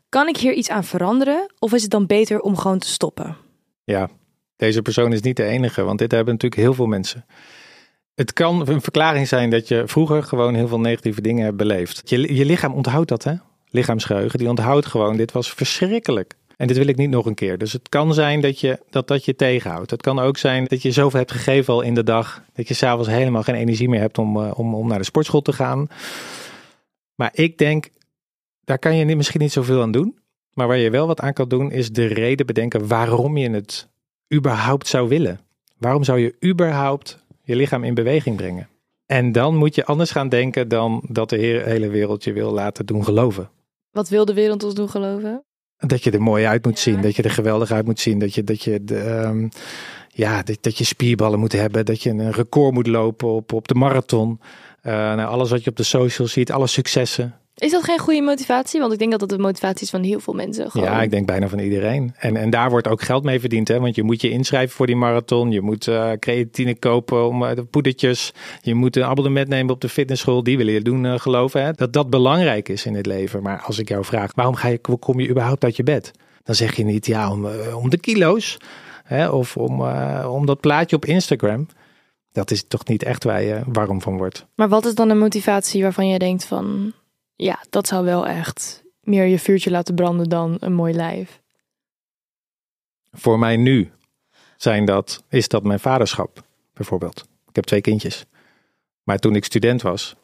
Kan 0.09 0.27
ik 0.27 0.37
hier 0.37 0.53
iets 0.53 0.69
aan 0.69 0.83
veranderen 0.83 1.53
of 1.59 1.73
is 1.73 1.81
het 1.81 1.91
dan 1.91 2.05
beter 2.05 2.41
om 2.41 2.57
gewoon 2.57 2.79
te 2.79 2.87
stoppen? 2.87 3.37
Ja, 3.83 4.09
deze 4.55 4.81
persoon 4.81 5.13
is 5.13 5.21
niet 5.21 5.37
de 5.37 5.43
enige, 5.43 5.83
want 5.83 5.99
dit 5.99 6.11
hebben 6.11 6.33
natuurlijk 6.33 6.61
heel 6.61 6.73
veel 6.73 6.85
mensen. 6.85 7.25
Het 8.15 8.33
kan 8.33 8.67
een 8.67 8.81
verklaring 8.81 9.27
zijn 9.27 9.49
dat 9.49 9.67
je 9.67 9.83
vroeger 9.85 10.23
gewoon 10.23 10.55
heel 10.55 10.67
veel 10.67 10.79
negatieve 10.79 11.21
dingen 11.21 11.43
hebt 11.43 11.57
beleefd. 11.57 12.01
Je, 12.09 12.35
je 12.35 12.45
lichaam 12.45 12.73
onthoudt 12.73 13.09
dat, 13.09 13.23
hè? 13.23 13.33
Lichaamsgeheugen, 13.69 14.39
die 14.39 14.49
onthoudt 14.49 14.85
gewoon, 14.85 15.17
dit 15.17 15.31
was 15.31 15.53
verschrikkelijk. 15.53 16.33
En 16.57 16.67
dit 16.67 16.77
wil 16.77 16.87
ik 16.87 16.97
niet 16.97 17.09
nog 17.09 17.25
een 17.25 17.35
keer. 17.35 17.57
Dus 17.57 17.73
het 17.73 17.89
kan 17.89 18.13
zijn 18.13 18.41
dat 18.41 18.59
je 18.59 18.79
dat, 18.89 19.07
dat 19.07 19.25
je 19.25 19.35
tegenhoudt. 19.35 19.91
Het 19.91 20.01
kan 20.01 20.19
ook 20.19 20.37
zijn 20.37 20.65
dat 20.65 20.81
je 20.81 20.91
zoveel 20.91 21.19
hebt 21.19 21.31
gegeven 21.31 21.73
al 21.73 21.81
in 21.81 21.93
de 21.93 22.03
dag. 22.03 22.43
Dat 22.53 22.67
je 22.67 22.73
s'avonds 22.73 23.09
helemaal 23.09 23.43
geen 23.43 23.55
energie 23.55 23.89
meer 23.89 23.99
hebt 23.99 24.17
om, 24.17 24.37
om, 24.37 24.75
om 24.75 24.87
naar 24.87 24.97
de 24.97 25.03
sportschool 25.03 25.41
te 25.41 25.53
gaan. 25.53 25.87
Maar 27.15 27.29
ik 27.33 27.57
denk, 27.57 27.89
daar 28.63 28.79
kan 28.79 28.95
je 28.95 29.05
niet, 29.05 29.17
misschien 29.17 29.41
niet 29.41 29.51
zoveel 29.51 29.81
aan 29.81 29.91
doen. 29.91 30.17
Maar 30.53 30.67
waar 30.67 30.77
je 30.77 30.89
wel 30.89 31.07
wat 31.07 31.19
aan 31.19 31.33
kan 31.33 31.49
doen, 31.49 31.71
is 31.71 31.91
de 31.91 32.05
reden 32.05 32.45
bedenken 32.45 32.87
waarom 32.87 33.37
je 33.37 33.49
het 33.49 33.87
überhaupt 34.33 34.87
zou 34.87 35.09
willen. 35.09 35.39
Waarom 35.77 36.03
zou 36.03 36.19
je 36.19 36.35
überhaupt 36.45 37.17
je 37.43 37.55
lichaam 37.55 37.83
in 37.83 37.93
beweging 37.93 38.35
brengen? 38.35 38.67
En 39.05 39.31
dan 39.31 39.55
moet 39.55 39.75
je 39.75 39.85
anders 39.85 40.11
gaan 40.11 40.29
denken 40.29 40.67
dan 40.67 41.03
dat 41.09 41.29
de 41.29 41.37
hele 41.37 41.89
wereld 41.89 42.23
je 42.23 42.33
wil 42.33 42.51
laten 42.51 42.85
doen 42.85 43.03
geloven. 43.03 43.49
Wat 43.91 44.09
wil 44.09 44.25
de 44.25 44.33
wereld 44.33 44.63
ons 44.63 44.73
doen 44.73 44.89
geloven? 44.89 45.46
Dat 45.77 46.03
je 46.03 46.11
er 46.11 46.21
mooi 46.21 46.45
uit 46.45 46.65
moet 46.65 46.79
zien, 46.79 47.01
dat 47.01 47.15
je 47.15 47.23
er 47.23 47.31
geweldig 47.31 47.71
uit 47.71 47.85
moet 47.85 47.99
zien, 47.99 48.19
dat 48.19 48.33
je, 48.33 48.43
dat 48.43 48.63
je, 48.63 48.83
de, 48.83 49.09
um, 49.09 49.49
ja, 50.09 50.43
dat, 50.43 50.57
dat, 50.61 50.77
je 50.77 50.83
spierballen 50.83 51.39
moet 51.39 51.51
hebben, 51.51 51.85
dat 51.85 52.03
je 52.03 52.09
een 52.09 52.31
record 52.31 52.73
moet 52.73 52.87
lopen 52.87 53.27
op, 53.27 53.53
op 53.53 53.67
de 53.67 53.75
marathon. 53.75 54.39
Uh, 54.83 54.93
nou, 54.93 55.29
alles 55.29 55.49
wat 55.49 55.63
je 55.63 55.69
op 55.69 55.75
de 55.75 55.83
socials 55.83 56.31
ziet, 56.31 56.51
alle 56.51 56.67
successen. 56.67 57.35
Is 57.57 57.71
dat 57.71 57.83
geen 57.83 57.99
goede 57.99 58.21
motivatie? 58.21 58.79
Want 58.79 58.93
ik 58.93 58.99
denk 58.99 59.11
dat 59.11 59.19
dat 59.19 59.29
de 59.29 59.37
motivatie 59.37 59.83
is 59.83 59.89
van 59.89 60.03
heel 60.03 60.19
veel 60.19 60.33
mensen. 60.33 60.71
Gewoon. 60.71 60.87
Ja, 60.87 61.01
ik 61.01 61.11
denk 61.11 61.25
bijna 61.25 61.47
van 61.47 61.59
iedereen. 61.59 62.13
En, 62.17 62.35
en 62.35 62.49
daar 62.49 62.69
wordt 62.69 62.87
ook 62.87 63.01
geld 63.01 63.23
mee 63.23 63.39
verdiend. 63.39 63.67
Hè? 63.67 63.79
Want 63.79 63.95
je 63.95 64.03
moet 64.03 64.21
je 64.21 64.29
inschrijven 64.29 64.75
voor 64.75 64.85
die 64.85 64.95
marathon. 64.95 65.51
Je 65.51 65.61
moet 65.61 65.87
uh, 65.87 66.11
creatine 66.11 66.75
kopen 66.75 67.27
om 67.27 67.43
uh, 67.43 67.55
de 67.55 67.63
poedertjes. 67.63 68.33
Je 68.61 68.73
moet 68.73 68.95
een 68.95 69.03
abonnement 69.03 69.47
nemen 69.47 69.73
op 69.73 69.81
de 69.81 69.89
fitnessschool. 69.89 70.43
Die 70.43 70.57
willen 70.57 70.73
je 70.73 70.81
doen 70.81 71.03
uh, 71.03 71.19
geloven. 71.19 71.63
Hè? 71.63 71.71
Dat 71.71 71.93
dat 71.93 72.09
belangrijk 72.09 72.69
is 72.69 72.85
in 72.85 72.95
het 72.95 73.05
leven. 73.05 73.43
Maar 73.43 73.61
als 73.61 73.79
ik 73.79 73.89
jou 73.89 74.05
vraag, 74.05 74.31
waarom 74.35 74.55
ga 74.55 74.67
je, 74.67 74.79
kom 74.99 75.19
je 75.19 75.29
überhaupt 75.29 75.63
uit 75.63 75.75
je 75.75 75.83
bed? 75.83 76.13
dan 76.47 76.55
zeg 76.55 76.75
je 76.75 76.83
niet 76.83 77.05
ja 77.05 77.31
om, 77.31 77.45
eh, 77.45 77.77
om 77.77 77.89
de 77.89 77.97
kilo's 77.97 78.57
hè, 79.03 79.29
of 79.29 79.57
om, 79.57 79.85
eh, 79.85 80.29
om 80.31 80.45
dat 80.45 80.59
plaatje 80.59 80.95
op 80.95 81.05
Instagram. 81.05 81.67
Dat 82.31 82.51
is 82.51 82.67
toch 82.67 82.85
niet 82.85 83.03
echt 83.03 83.23
waar 83.23 83.43
je 83.43 83.61
warm 83.65 84.01
van 84.01 84.17
wordt. 84.17 84.45
Maar 84.55 84.69
wat 84.69 84.85
is 84.85 84.95
dan 84.95 85.09
een 85.09 85.17
motivatie 85.17 85.81
waarvan 85.81 86.07
je 86.07 86.19
denkt 86.19 86.45
van... 86.45 86.93
Ja, 87.37 87.63
dat 87.69 87.87
zou 87.87 88.05
wel 88.05 88.27
echt 88.27 88.83
meer 89.01 89.25
je 89.25 89.39
vuurtje 89.39 89.71
laten 89.71 89.95
branden 89.95 90.29
dan 90.29 90.57
een 90.59 90.73
mooi 90.73 90.93
lijf. 90.93 91.41
Voor 93.11 93.39
mij 93.39 93.57
nu 93.57 93.91
zijn 94.55 94.85
dat, 94.85 95.23
is 95.29 95.47
dat 95.47 95.63
mijn 95.63 95.79
vaderschap 95.79 96.43
bijvoorbeeld. 96.73 97.27
Ik 97.47 97.55
heb 97.55 97.63
twee 97.63 97.81
kindjes. 97.81 98.25
Maar 99.03 99.17
toen 99.17 99.35
ik 99.35 99.45
student 99.45 99.81
was, 99.81 100.15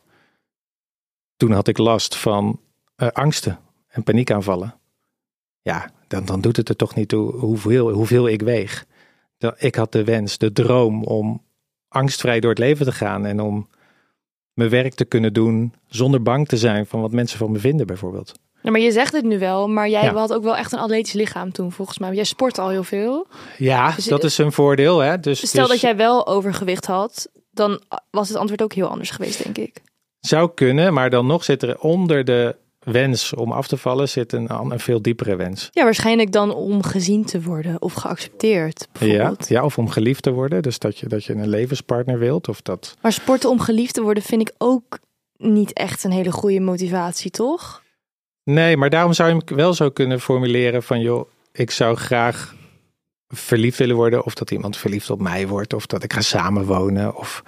toen 1.38 1.52
had 1.52 1.68
ik 1.68 1.78
last 1.78 2.16
van 2.16 2.60
eh, 2.96 3.08
angsten 3.08 3.60
en 3.88 4.04
paniekaanvallen. 4.04 4.80
Ja, 5.62 5.92
dan, 6.08 6.26
dan 6.26 6.42
doet 6.42 6.58
het 6.58 6.70
er 6.70 6.76
toch 6.76 6.96
niet 6.96 7.08
toe 7.08 7.32
hoeveel, 7.32 7.92
hoeveel 7.92 8.28
ik 8.28 8.42
weeg. 8.42 8.86
Ik 9.58 9.76
had 9.76 9.92
de 9.92 10.04
wens, 10.04 10.38
de 10.38 10.52
droom 10.52 11.04
om 11.04 11.44
angstvrij 11.88 12.40
door 12.40 12.50
het 12.50 12.60
leven 12.60 12.86
te 12.86 12.92
gaan 12.92 13.26
en 13.26 13.40
om 13.40 13.68
mijn 14.54 14.70
werk 14.70 14.94
te 14.94 15.06
kunnen 15.06 15.34
doen 15.34 15.74
zonder 15.88 16.22
bang 16.22 16.48
te 16.48 16.58
zijn 16.58 16.86
van 16.86 17.02
wat 17.02 17.12
mensen 17.12 17.38
van 17.38 17.52
me 17.52 17.60
vinden 17.60 17.88
bijvoorbeeld. 17.88 18.32
Ja, 18.62 18.72
maar 18.72 18.80
je 18.80 18.92
zegt 18.92 19.14
het 19.14 19.24
nu 19.26 19.40
wel, 19.40 19.68
maar 19.68 19.90
jij 19.90 20.04
Ja. 20.04 20.14
had 20.14 20.34
ook 20.34 20.44
wel 20.44 20.56
echt 20.56 20.72
een 20.72 20.80
atletisch 20.80 21.14
lichaam 21.14 21.52
toen 21.52 21.72
volgens 21.72 21.98
mij. 22.00 22.14
Jij 22.14 22.24
sport 22.24 22.58
al 22.60 22.70
heel 22.70 22.84
veel. 22.84 23.28
Ja, 23.58 23.92
Dus, 23.96 24.06
dat 24.06 24.24
is 24.24 24.38
een 24.38 24.52
voordeel. 24.52 25.00
Hè? 25.00 25.20
Dus, 25.20 25.48
Stel 25.48 25.62
dus 25.62 25.72
dat 25.72 25.82
jij 25.82 25.96
wel 25.96 26.28
overgewicht 26.28 26.86
had, 26.86 27.30
dan 27.52 27.82
was 28.12 28.28
het 28.28 28.38
antwoord 28.38 28.62
ook 28.62 28.74
heel 28.74 28.88
anders 28.88 29.10
geweest, 29.10 29.44
denk 29.44 29.58
ik. 29.58 29.82
zou 30.20 30.52
kunnen, 30.54 30.94
maar 30.94 31.10
dan 31.10 31.26
nog 31.26 31.44
zit 31.44 31.64
er 31.64 31.80
onder 31.80 32.24
de 32.26 32.56
wens 32.84 33.34
om 33.34 33.52
af 33.52 33.68
te 33.68 33.78
vallen 33.78 34.10
zit 34.10 34.34
een, 34.34 34.52
een 34.72 34.80
veel 34.80 35.02
diepere 35.02 35.36
wens. 35.36 35.70
Ja, 35.72 35.84
waarschijnlijk 35.84 36.32
dan 36.32 36.54
om 36.54 36.84
gezien 36.84 37.26
te 37.26 37.42
worden 37.42 37.82
of 37.82 37.94
geaccepteerd, 37.94 38.88
Ja, 38.94 39.00
bijvoorbeeld. 39.00 39.48
ja, 39.48 39.64
of 39.64 39.78
om 39.78 39.90
geliefd 39.90 40.24
te 40.24 40.32
worden. 40.32 40.62
Dus 40.62 40.80
dat 40.80 40.98
je, 40.98 41.08
dat 41.08 41.24
je 41.26 41.34
een 41.34 41.48
levenspartner 41.50 42.20
wilt. 42.20 42.48
Of 42.50 42.62
dat. 42.62 42.96
Maar 43.02 43.14
sporten 43.14 43.50
om 43.50 43.60
geliefd 43.60 43.94
te 43.94 44.02
worden 44.02 44.24
vind 44.24 44.42
ik 44.42 44.52
ook 44.58 45.00
niet 45.38 45.74
echt 45.74 46.04
een 46.04 46.12
hele 46.12 46.32
goede 46.32 46.60
motivatie, 46.60 47.32
toch? 47.32 47.82
Nee, 48.44 48.78
maar 48.78 48.90
daarom 48.90 49.14
zou 49.14 49.30
je 49.30 49.42
hem 49.46 49.58
wel 49.58 49.74
zo 49.74 49.90
kunnen 49.90 50.20
formuleren 50.20 50.84
van 50.84 51.00
joh, 51.02 51.30
ik 51.52 51.72
zou 51.72 51.96
graag 51.96 52.56
verliefd 53.28 53.78
willen 53.78 53.96
worden. 53.96 54.26
Of 54.26 54.34
dat 54.34 54.52
iemand 54.52 54.78
verliefd 54.78 55.10
op 55.10 55.22
mij 55.22 55.48
wordt. 55.48 55.74
Of 55.74 55.86
dat 55.86 56.04
ik 56.04 56.14
ga 56.14 56.22
samenwonen. 56.22 57.16
Of 57.16 57.44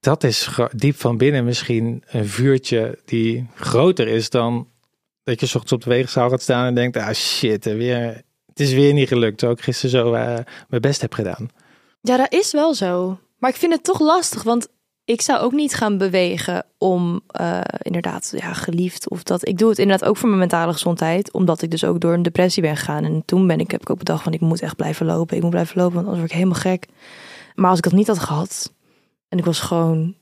dat 0.00 0.24
is 0.24 0.48
diep 0.72 0.96
van 0.96 1.16
binnen 1.16 1.44
misschien 1.44 2.02
een 2.06 2.26
vuurtje 2.26 2.98
die 3.04 3.46
groter 3.54 4.08
is 4.08 4.30
dan 4.30 4.68
dat 5.22 5.40
je 5.40 5.46
ochtends 5.46 5.72
op 5.72 5.82
de 5.82 5.90
weegschaal 5.90 6.30
gaat 6.30 6.42
staan 6.42 6.66
en 6.66 6.74
denkt, 6.74 6.96
ah 6.96 7.12
shit, 7.12 7.64
weer, 7.64 8.22
het 8.46 8.60
is 8.60 8.72
weer 8.72 8.92
niet 8.92 9.08
gelukt. 9.08 9.38
Terwijl 9.38 9.58
ik 9.58 9.64
gisteren 9.64 9.90
zo 9.90 10.12
eh, 10.12 10.38
mijn 10.68 10.82
best 10.82 11.00
heb 11.00 11.12
gedaan. 11.12 11.48
Ja, 12.00 12.16
dat 12.16 12.32
is 12.32 12.52
wel 12.52 12.74
zo. 12.74 13.18
Maar 13.38 13.50
ik 13.50 13.56
vind 13.56 13.72
het 13.72 13.84
toch 13.84 14.00
lastig, 14.00 14.42
want 14.42 14.68
ik 15.04 15.20
zou 15.20 15.40
ook 15.40 15.52
niet 15.52 15.74
gaan 15.74 15.98
bewegen 15.98 16.64
om 16.78 17.20
eh, 17.26 17.60
inderdaad 17.82 18.32
ja, 18.36 18.52
geliefd 18.52 19.08
of 19.08 19.22
dat. 19.22 19.48
Ik 19.48 19.58
doe 19.58 19.68
het 19.68 19.78
inderdaad 19.78 20.08
ook 20.08 20.16
voor 20.16 20.28
mijn 20.28 20.40
mentale 20.40 20.72
gezondheid, 20.72 21.32
omdat 21.32 21.62
ik 21.62 21.70
dus 21.70 21.84
ook 21.84 22.00
door 22.00 22.12
een 22.12 22.22
depressie 22.22 22.62
ben 22.62 22.76
gegaan. 22.76 23.04
En 23.04 23.22
toen 23.24 23.46
ben 23.46 23.60
ik, 23.60 23.70
heb 23.70 23.80
ik 23.80 23.90
ook 23.90 23.98
bedacht 23.98 24.22
van 24.22 24.32
ik 24.32 24.40
moet 24.40 24.62
echt 24.62 24.76
blijven 24.76 25.06
lopen. 25.06 25.36
Ik 25.36 25.42
moet 25.42 25.50
blijven 25.50 25.76
lopen, 25.76 25.94
want 25.94 26.06
anders 26.06 26.18
word 26.18 26.30
ik 26.30 26.38
helemaal 26.38 26.60
gek. 26.60 26.86
Maar 27.54 27.70
als 27.70 27.78
ik 27.78 27.84
dat 27.84 27.92
niet 27.92 28.06
had 28.06 28.18
gehad 28.18 28.72
en 29.30 29.38
ik 29.38 29.44
was 29.44 29.60
gewoon 29.60 30.14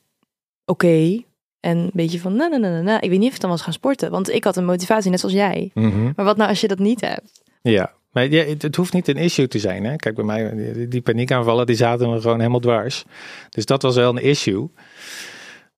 oké 0.65 1.23
en 1.61 1.77
een 1.79 1.91
beetje 1.93 2.21
van 2.21 2.37
nee, 2.37 2.49
nee, 2.49 2.59
nee, 2.59 2.83
nee. 2.83 2.99
Ik 3.01 3.11
weet 3.11 3.19
niet 3.19 3.29
of 3.29 3.35
ik 3.35 3.41
dan 3.41 3.51
was 3.51 3.63
gaan 3.63 3.73
sporten, 3.73 4.11
want 4.11 4.31
ik 4.31 4.45
had 4.45 4.57
een 4.57 4.65
motivatie 4.65 5.11
net 5.11 5.21
zoals 5.21 5.35
jij. 5.35 5.71
Maar 6.17 6.25
wat 6.25 6.37
nou 6.37 6.49
als 6.49 6.61
je 6.61 6.69
dat 6.69 6.79
niet 6.79 7.01
hebt? 7.01 7.43
Ja, 7.63 7.93
maar 8.11 8.29
ja, 8.31 8.45
het, 8.45 8.77
hoeft 8.77 8.93
niet 8.93 9.09
een 9.09 9.17
issue 9.17 9.49
te 9.49 9.59
zijn. 9.59 9.85
Hè? 9.85 9.97
Kijk, 9.97 10.15
bij 10.15 10.25
mij, 10.25 10.73
die, 10.73 10.89
die 10.89 11.01
paniekaanvallen, 11.01 11.67
die 11.67 11.77
zaten 11.77 12.11
me 12.11 12.21
gewoon 12.21 12.39
helemaal 12.39 12.61
dwars. 12.61 13.05
Dus 13.49 13.67
dat 13.67 13.83
was 13.83 13.97
wel 13.97 14.11
een 14.17 14.23
issue. 14.23 14.69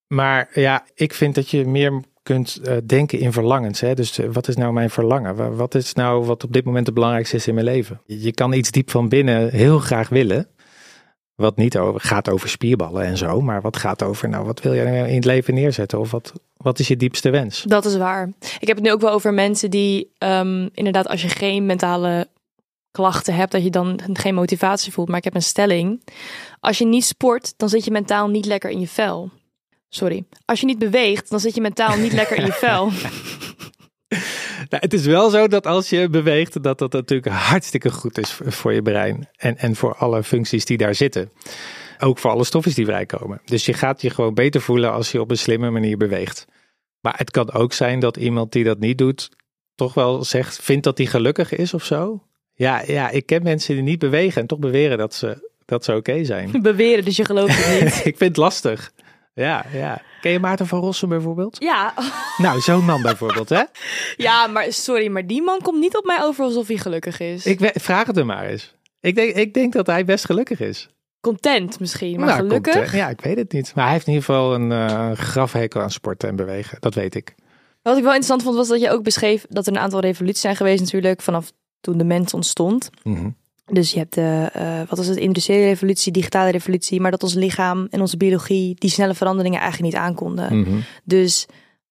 Maar 0.07 0.49
ja, 0.55 0.85
ik 0.95 1.15
vind 1.15 1.35
dat 1.35 1.51
je 1.51 1.67
meer 1.67 2.01
kunt 2.23 2.57
eh, 2.63 2.77
denken 2.87 3.19
in 3.19 3.33
verlangens. 3.33 3.81
Hè? 3.81 3.95
Dus 3.95 4.19
eh, 4.19 4.29
wat 4.33 4.49
is 4.49 4.57
nou 4.57 4.73
mijn 4.73 4.91
verlangen? 4.91 5.37
Wa- 5.37 5.51
Wat 5.51 5.75
is 5.75 5.93
nou 5.95 6.25
wat 6.25 6.45
op 6.45 6.53
dit 6.53 6.65
moment 6.65 6.87
het 6.87 6.95
belangrijkste 6.95 7.37
is 7.37 7.47
in 7.47 7.55
mijn 7.55 7.67
leven? 7.67 8.01
Je 8.07 8.33
kan 8.33 8.53
iets 8.53 8.71
diep 8.71 8.91
van 8.91 9.09
binnen 9.09 9.51
heel 9.51 9.79
graag 9.79 10.09
willen. 10.09 10.49
Wat 11.41 11.57
niet 11.57 11.79
over, 11.79 12.01
gaat 12.01 12.29
over 12.29 12.49
spierballen 12.49 13.05
en 13.05 13.17
zo. 13.17 13.41
Maar 13.41 13.61
wat 13.61 13.77
gaat 13.77 14.03
over, 14.03 14.29
nou, 14.29 14.45
wat 14.45 14.61
wil 14.61 14.73
je 14.73 14.83
nou 14.83 15.09
in 15.09 15.15
het 15.15 15.25
leven 15.25 15.55
neerzetten? 15.55 15.99
Of 15.99 16.11
wat, 16.11 16.33
wat 16.57 16.79
is 16.79 16.89
je 16.89 16.97
diepste 16.97 17.31
wens? 17.31 17.63
Dat 17.63 17.85
is 17.85 17.97
waar. 17.97 18.33
Ik 18.59 18.67
heb 18.67 18.77
het 18.77 18.85
nu 18.85 18.93
ook 18.93 19.01
wel 19.01 19.11
over 19.11 19.35
mensen 19.35 19.71
die 19.71 20.13
ehm, 20.19 20.69
inderdaad, 20.75 21.09
als 21.09 21.23
je 21.23 21.29
geen 21.29 21.67
mentale 21.67 22.29
klachten 22.91 23.35
hebt, 23.35 23.53
dat 23.53 23.63
je 23.63 23.71
dan 23.71 24.01
geen 24.13 24.35
motivatie 24.35 24.93
voelt. 24.93 25.09
Maar 25.09 25.19
ik 25.19 25.25
heb 25.25 25.35
een 25.35 25.43
stelling. 25.43 26.05
Als 26.61 26.79
je 26.79 26.87
niet 26.87 27.05
sport, 27.05 27.55
dan 27.57 27.69
zit 27.69 27.85
je 27.85 27.91
mentaal 27.91 28.29
niet 28.29 28.47
lekker 28.47 28.71
in 28.71 28.81
je 28.81 28.89
vel. 28.89 29.31
Sorry. 29.89 30.25
Als 30.45 30.61
je 30.61 30.67
niet 30.67 30.79
beweegt, 30.79 31.31
dan 31.31 31.41
zit 31.41 31.55
je 31.55 31.61
mentaal 31.61 31.97
niet 31.97 32.13
lekker 32.13 32.37
in 32.37 32.47
je 32.47 32.53
vel. 32.67 32.91
Nou, 34.69 34.83
het 34.83 34.93
is 34.93 35.05
wel 35.05 35.31
zo 35.31 35.49
dat 35.49 35.67
als 35.67 35.89
je 35.89 36.09
beweegt, 36.09 36.63
dat 36.63 36.79
dat 36.79 36.93
natuurlijk 36.93 37.35
hartstikke 37.35 37.91
goed 37.91 38.19
is 38.19 38.39
voor 38.45 38.73
je 38.73 38.83
brein. 38.83 39.29
En, 39.37 39.59
en 39.59 39.77
voor 39.77 39.95
alle 39.95 40.23
functies 40.23 40.65
die 40.65 40.77
daar 40.77 40.95
zitten. 40.95 41.31
Ook 41.99 42.19
voor 42.19 42.31
alle 42.31 42.45
stofjes 42.45 42.75
die 42.75 42.85
vrijkomen. 42.85 43.41
Dus 43.45 43.67
je 43.67 43.73
gaat 43.73 44.03
je 44.03 44.11
gewoon 44.11 44.35
beter 44.35 44.61
voelen 44.61 44.93
als 44.93 45.13
je 45.13 45.21
op 45.21 45.31
een 45.31 45.39
slimme 45.39 45.71
manier 45.71 45.97
beweegt. 45.97 46.47
Maar 47.01 47.15
het 47.17 47.31
kan 47.31 47.53
ook 47.53 47.73
zijn 47.73 48.01
dat 48.01 48.17
iemand 48.17 48.53
die 48.53 48.65
dat 48.65 48.79
niet 48.79 48.99
doet, 48.99 49.31
toch 49.75 49.95
wel 49.95 50.25
zegt, 50.25 50.63
vindt 50.63 50.85
dat 50.85 50.99
hij 50.99 51.07
gelukkig 51.07 51.53
is 51.53 51.75
of 51.75 51.85
zo. 51.85 52.23
Ja, 52.55 52.83
ja, 52.87 53.11
ik 53.11 53.27
ken 53.27 53.43
mensen 53.43 53.75
die 53.75 53.83
niet 53.83 53.99
bewegen 53.99 54.41
en 54.41 54.47
toch 54.47 54.59
beweren 54.59 54.99
dat 54.99 55.15
ze, 55.15 55.51
dat 55.65 55.85
ze 55.85 55.95
oké 55.95 56.25
zijn. 56.25 56.63
Beweren, 56.63 57.05
dus 57.05 57.17
je 57.17 57.25
gelooft 57.25 57.65
het 57.65 57.83
niet. 57.83 57.95
ik 58.13 58.17
vind 58.17 58.21
het 58.21 58.37
lastig. 58.37 58.93
Ja, 59.33 59.65
ja. 59.73 60.03
Ken 60.21 60.33
je 60.33 60.39
Maarten 60.41 60.67
van 60.67 60.81
Rossum 60.81 61.09
bijvoorbeeld? 61.09 61.57
Ja, 61.61 61.95
Nou, 62.37 62.61
zo'n 62.61 62.85
man 62.85 63.03
bijvoorbeeld, 63.03 63.49
hè? 63.49 63.63
ja, 64.27 64.47
maar 64.47 64.73
sorry, 64.73 65.09
maar 65.09 65.27
die 65.27 65.43
man 65.43 65.61
komt 65.63 65.79
niet 65.79 65.97
op 65.97 66.05
mij 66.05 66.19
over 66.23 66.45
alsof 66.45 66.67
hij 66.67 66.77
gelukkig 66.77 67.21
is. 67.21 67.47
Ik 67.47 67.59
we- 67.61 67.73
vraag 67.75 68.07
het 68.07 68.17
hem 68.17 68.27
maar 68.27 68.45
eens. 68.47 68.75
Ik 69.01 69.15
denk, 69.15 69.35
ik 69.35 69.55
denk 69.55 69.73
dat 69.73 69.87
hij 69.87 70.05
best 70.05 70.25
gelukkig 70.25 70.61
is. 70.61 70.89
Content 71.21 71.81
misschien, 71.81 72.17
maar 72.19 72.29
Nou, 72.29 72.39
gelukkig. 72.41 72.95
ja, 72.95 73.09
ik 73.09 73.21
weet 73.21 73.37
het 73.37 73.53
niet. 73.53 73.73
Maar 73.75 73.85
hij 73.85 73.93
heeft 73.93 74.07
in 74.07 74.13
ieder 74.13 74.27
geval 74.27 74.55
een 74.55 74.73
eh, 74.73 75.11
grafhekel 75.13 75.81
aan 75.81 75.91
sporten 75.91 76.29
en 76.29 76.37
bewegen. 76.37 76.77
Dat 76.81 76.95
weet 76.95 77.15
ik. 77.15 77.35
Wat 77.83 77.97
ik 77.97 78.03
wel 78.03 78.15
interessant 78.15 78.43
vond, 78.43 78.57
was 78.57 78.69
dat 78.69 78.81
je 78.81 78.91
ook 78.91 79.03
beschreef 79.03 79.47
dat 79.49 79.67
er 79.67 79.73
een 79.73 79.79
aantal 79.79 80.01
revoluties 80.01 80.41
zijn 80.41 80.57
geweest 80.57 80.81
natuurlijk, 80.81 81.21
vanaf 81.23 81.53
toen 81.81 81.99
de 81.99 82.05
mens 82.05 82.35
ontstond. 82.35 82.91
Mhm. 83.03 83.29
Dus 83.73 83.93
je 83.93 83.99
hebt 83.99 84.15
de, 84.15 84.49
eh, 84.53 84.79
wat 84.79 84.99
was 84.99 85.07
het, 85.07 85.17
industriële 85.17 85.65
revolutie, 85.65 86.13
digitale 86.13 86.51
revolutie, 86.51 87.01
maar 87.01 87.11
dat 87.11 87.23
ons 87.23 87.35
lichaam 87.35 87.87
en 87.91 88.01
onze 88.01 88.17
biologie 88.17 88.75
die 88.79 88.91
snelle 88.91 89.15
veranderingen 89.15 89.61
eigenlijk 89.61 89.93
niet 89.93 90.03
aankonden. 90.03 90.61
Mhm. 90.61 90.79
Dus 91.05 91.47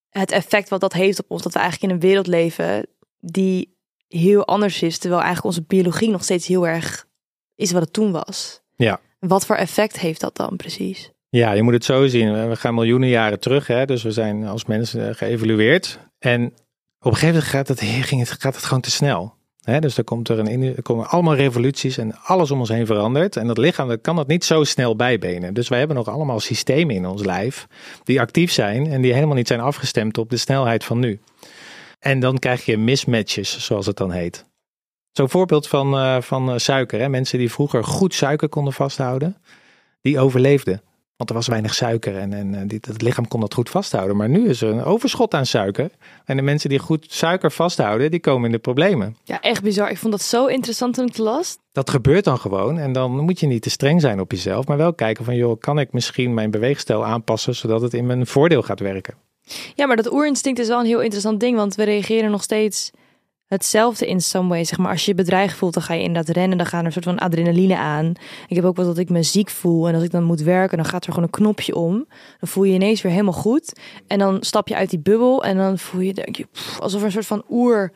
het 0.10 0.32
effect 0.32 0.70
wat 0.70 0.82
dat 0.82 0.94
heeft 0.94 1.20
op 1.20 1.32
ons, 1.32 1.42
dat 1.42 1.54
we 1.54 1.60
eigenlijk 1.60 1.92
in 1.92 2.00
een 2.00 2.10
wereld 2.10 2.28
leven 2.28 2.88
die 3.20 3.78
heel 4.08 4.46
anders 4.46 4.82
is, 4.82 4.98
terwijl 4.98 5.22
eigenlijk 5.22 5.56
onze 5.56 5.68
biologie 5.68 6.10
nog 6.10 6.24
steeds 6.24 6.48
heel 6.48 6.68
erg 6.68 7.08
is 7.56 7.72
wat 7.72 7.82
het 7.82 7.94
toen 7.94 8.12
was. 8.12 8.62
Ja. 8.76 9.00
Wat 9.20 9.46
voor 9.46 9.56
effect 9.56 10.00
heeft 10.00 10.22
dat 10.22 10.36
dan 10.36 10.56
precies? 10.56 11.12
Ja, 11.30 11.52
je 11.52 11.62
moet 11.62 11.74
het 11.74 11.86
zo 11.86 12.08
zien. 12.08 12.50
We 12.50 12.56
gaan 12.56 12.74
miljoenen 12.74 13.10
jaren 13.10 13.40
terug. 13.40 13.68
Hè? 13.68 13.86
Dus 13.86 14.04
we 14.04 14.12
zijn 14.12 14.46
als 14.46 14.66
mensen 14.66 15.10
eh, 15.10 15.16
geëvolueerd. 15.16 16.00
En 16.20 16.46
op 16.46 17.12
een 17.12 17.14
gegeven 17.14 17.28
moment 17.28 17.44
gaat 17.44 17.68
het, 17.68 17.80
ging 17.80 18.22
het, 18.22 18.32
gaat 18.32 18.56
het 18.56 18.64
gewoon 18.64 18.82
te 18.82 18.92
snel. 18.92 19.38
Dus 19.80 19.98
er, 19.98 20.04
komt 20.04 20.30
er, 20.30 20.40
een, 20.40 20.76
komen 20.82 21.08
allemaal 21.10 21.36
revoluties 21.36 21.98
en 21.98 22.16
alles 22.24 22.52
om 22.52 22.60
ons 22.60 22.70
heen 22.70 22.86
verandert. 22.86 23.36
En 23.36 23.48
dat 23.48 23.58
lichaam 23.58 23.88
dat 23.88 24.02
kan 24.02 24.16
dat 24.16 24.28
niet 24.28 24.46
zo 24.46 24.64
snel 24.64 24.96
bijbenen. 24.96 25.54
Dus 25.54 25.68
wij 25.68 25.80
hebben 25.80 25.98
nog 25.98 26.08
allemaal 26.08 26.40
systemen 26.40 26.96
in 26.96 27.06
ons 27.06 27.26
lijf 27.26 27.68
die 28.04 28.20
actief 28.20 28.52
zijn 28.52 28.88
en 28.88 29.02
die 29.02 29.14
helemaal 29.14 29.36
niet 29.36 29.48
zijn 29.48 29.60
afgestemd 29.60 30.18
op 30.18 30.30
de 30.30 30.38
snelheid 30.38 30.84
van 30.84 31.00
nu. 31.00 31.20
En 32.00 32.20
dan 32.20 32.40
krijg 32.40 32.66
je 32.66 32.78
mismatches, 32.78 33.66
zoals 33.66 33.86
het 33.86 33.98
dan 33.98 34.12
heet. 34.12 34.46
Zo'n 35.12 35.30
voorbeeld 35.30 35.68
van, 35.68 35.98
eh, 35.98 36.22
van 36.22 36.50
eh, 36.50 36.58
suiker. 36.58 37.00
Hè? 37.00 37.10
Mensen 37.10 37.40
die 37.40 37.52
vroeger 37.52 37.84
goed 37.84 38.14
suiker 38.14 38.50
konden 38.50 38.74
vasthouden, 38.74 39.38
die 40.02 40.20
overleefden. 40.20 40.82
Want 41.20 41.32
er 41.32 41.38
was 41.38 41.48
weinig 41.48 41.74
suiker 41.74 42.18
en, 42.18 42.34
en 42.34 42.56
eh, 42.56 42.62
dit, 42.68 42.86
het 42.86 43.02
lichaam 43.02 43.28
kon 43.28 43.40
dat 43.40 43.54
goed 43.54 43.70
vasthouden. 43.70 44.18
Maar 44.18 44.30
nu 44.30 44.50
is 44.50 44.62
er 44.62 44.70
een 44.70 44.84
overschot 44.84 45.34
aan 45.34 45.46
suiker. 45.46 45.90
En 46.26 46.36
de 46.36 46.42
mensen 46.42 46.70
die 46.70 46.80
goed 46.80 47.06
suiker 47.10 47.52
vasthouden, 47.52 48.12
die 48.12 48.20
komen 48.20 48.46
in 48.46 48.52
de 48.52 48.60
problemen. 48.60 49.18
Ja, 49.24 49.42
echt 49.42 49.64
bizar. 49.64 49.90
Ik 49.90 49.98
vond 49.98 50.12
dat 50.12 50.22
zo 50.22 50.46
interessant 50.46 50.94
toen 50.94 51.06
ik 51.06 51.16
het 51.16 51.26
las. 51.26 51.58
Dat 51.72 51.90
gebeurt 51.90 52.24
dan 52.24 52.38
gewoon. 52.38 52.78
En 52.78 52.92
dan 52.92 53.12
moet 53.12 53.40
je 53.40 53.48
niet 53.48 53.62
te 53.62 53.70
streng 53.70 54.02
zijn 54.02 54.20
op 54.20 54.32
jezelf. 54.32 54.68
Maar 54.68 54.78
wel 54.78 54.94
kijken 54.94 55.26
van, 55.26 55.36
joh, 55.36 55.60
kan 55.60 55.80
ik 55.80 55.94
misschien 55.94 56.34
mijn 56.34 56.52
beweegstijl 56.52 57.06
aanpassen... 57.06 57.56
zodat 57.56 57.82
het 57.82 57.94
in 57.94 58.06
mijn 58.06 58.28
voordeel 58.28 58.62
gaat 58.62 58.80
werken. 58.80 59.14
Ja, 59.76 59.86
maar 59.86 59.96
dat 59.96 60.12
oerinstinct 60.12 60.60
is 60.60 60.68
wel 60.68 60.80
een 60.80 60.86
heel 60.86 61.02
interessant 61.02 61.40
ding, 61.40 61.56
want 61.58 61.76
we 61.76 61.84
reageren 61.84 62.32
nog 62.32 62.44
steeds 62.44 62.92
hetzelfde 63.50 64.08
in 64.08 64.22
some 64.22 64.48
way. 64.48 64.64
Zeg 64.64 64.78
maar, 64.78 64.92
als 64.92 65.06
je 65.06 65.12
je 65.12 65.18
bedreigd 65.18 65.58
voelt, 65.58 65.74
dan 65.74 65.84
ga 65.84 65.94
je 65.94 66.04
inderdaad 66.04 66.36
rennen, 66.36 66.58
dan 66.58 66.68
gaat 66.68 66.80
er 66.80 66.86
een 66.86 66.92
soort 66.92 67.06
van 67.06 67.18
adrenaline 67.18 67.78
aan. 67.78 68.14
Ik 68.48 68.56
heb 68.56 68.66
ook 68.66 68.76
wel 68.76 68.86
dat 68.86 68.98
ik 68.98 69.10
me 69.10 69.24
ziek 69.24 69.50
voel 69.50 69.88
en 69.88 69.96
als 69.96 70.04
ik 70.04 70.12
dan 70.12 70.24
moet 70.24 70.42
werken, 70.42 70.78
dan 70.78 70.86
gaat 70.86 71.06
er 71.06 71.14
gewoon 71.14 71.24
een 71.24 71.40
knopje 71.40 71.76
om. 71.76 72.08
Dan 72.40 72.50
voel 72.50 72.64
je 72.64 72.70
je 72.70 72.76
ineens 72.76 73.02
weer 73.02 73.12
helemaal 73.12 73.34
goed 73.34 73.80
en 74.08 74.20
dan 74.20 74.38
stap 74.40 74.68
je 74.68 74.76
uit 74.76 74.90
die 74.90 75.00
bubbel 75.00 75.44
en 75.44 75.58
dan 75.58 75.78
voel 75.78 76.02
je, 76.02 76.14
denk 76.14 76.36
je 76.36 76.48
alsof 76.80 77.00
er 77.00 77.06
een 77.06 77.12
soort 77.12 77.26
van 77.26 77.44
oer 77.50 77.92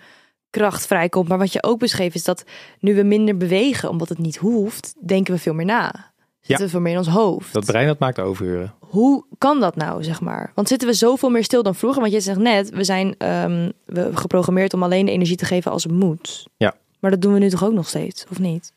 kracht 0.49 0.87
vrijkomt. 0.87 1.27
Maar 1.27 1.37
wat 1.37 1.53
je 1.53 1.63
ook 1.63 1.79
beschreef 1.79 2.13
is 2.13 2.23
dat 2.23 2.43
nu 2.79 2.95
we 2.95 3.03
minder 3.03 3.37
bewegen, 3.37 3.89
omdat 3.89 4.09
het 4.09 4.17
niet 4.17 4.37
hoeft, 4.37 4.95
denken 5.05 5.33
we 5.33 5.39
veel 5.39 5.53
meer 5.53 5.65
na. 5.65 6.12
Zitten 6.47 6.65
we 6.65 6.71
veel 6.71 6.81
meer 6.81 6.91
in 6.91 6.97
ons 6.97 7.07
hoofd. 7.07 7.53
Dat 7.53 7.65
brein 7.65 7.87
dat 7.87 7.99
maakt 7.99 8.19
overuren. 8.19 8.73
Hoe 8.79 9.25
kan 9.37 9.59
dat 9.59 9.75
nou, 9.75 10.03
zeg 10.03 10.21
maar? 10.21 10.51
Want 10.55 10.67
zitten 10.67 10.87
we 10.87 10.93
zoveel 10.93 11.29
meer 11.29 11.43
stil 11.43 11.63
dan 11.63 11.75
vroeger? 11.75 12.01
Want 12.01 12.13
je 12.13 12.19
zegt 12.19 12.39
net, 12.39 12.69
we 12.69 12.83
zijn 12.83 13.15
ehm, 13.17 13.71
we 13.85 14.09
geprogrammeerd 14.13 14.73
om 14.73 14.83
alleen 14.83 15.05
de 15.05 15.11
energie 15.11 15.35
te 15.37 15.45
geven 15.45 15.71
als 15.71 15.83
het 15.83 15.91
moet. 15.91 16.47
Ja. 16.57 16.75
Maar 16.99 17.11
dat 17.11 17.21
doen 17.21 17.33
we 17.33 17.39
nu 17.39 17.49
toch 17.49 17.63
ook 17.63 17.73
nog 17.73 17.87
steeds, 17.87 18.25
of 18.29 18.39
niet? 18.39 18.73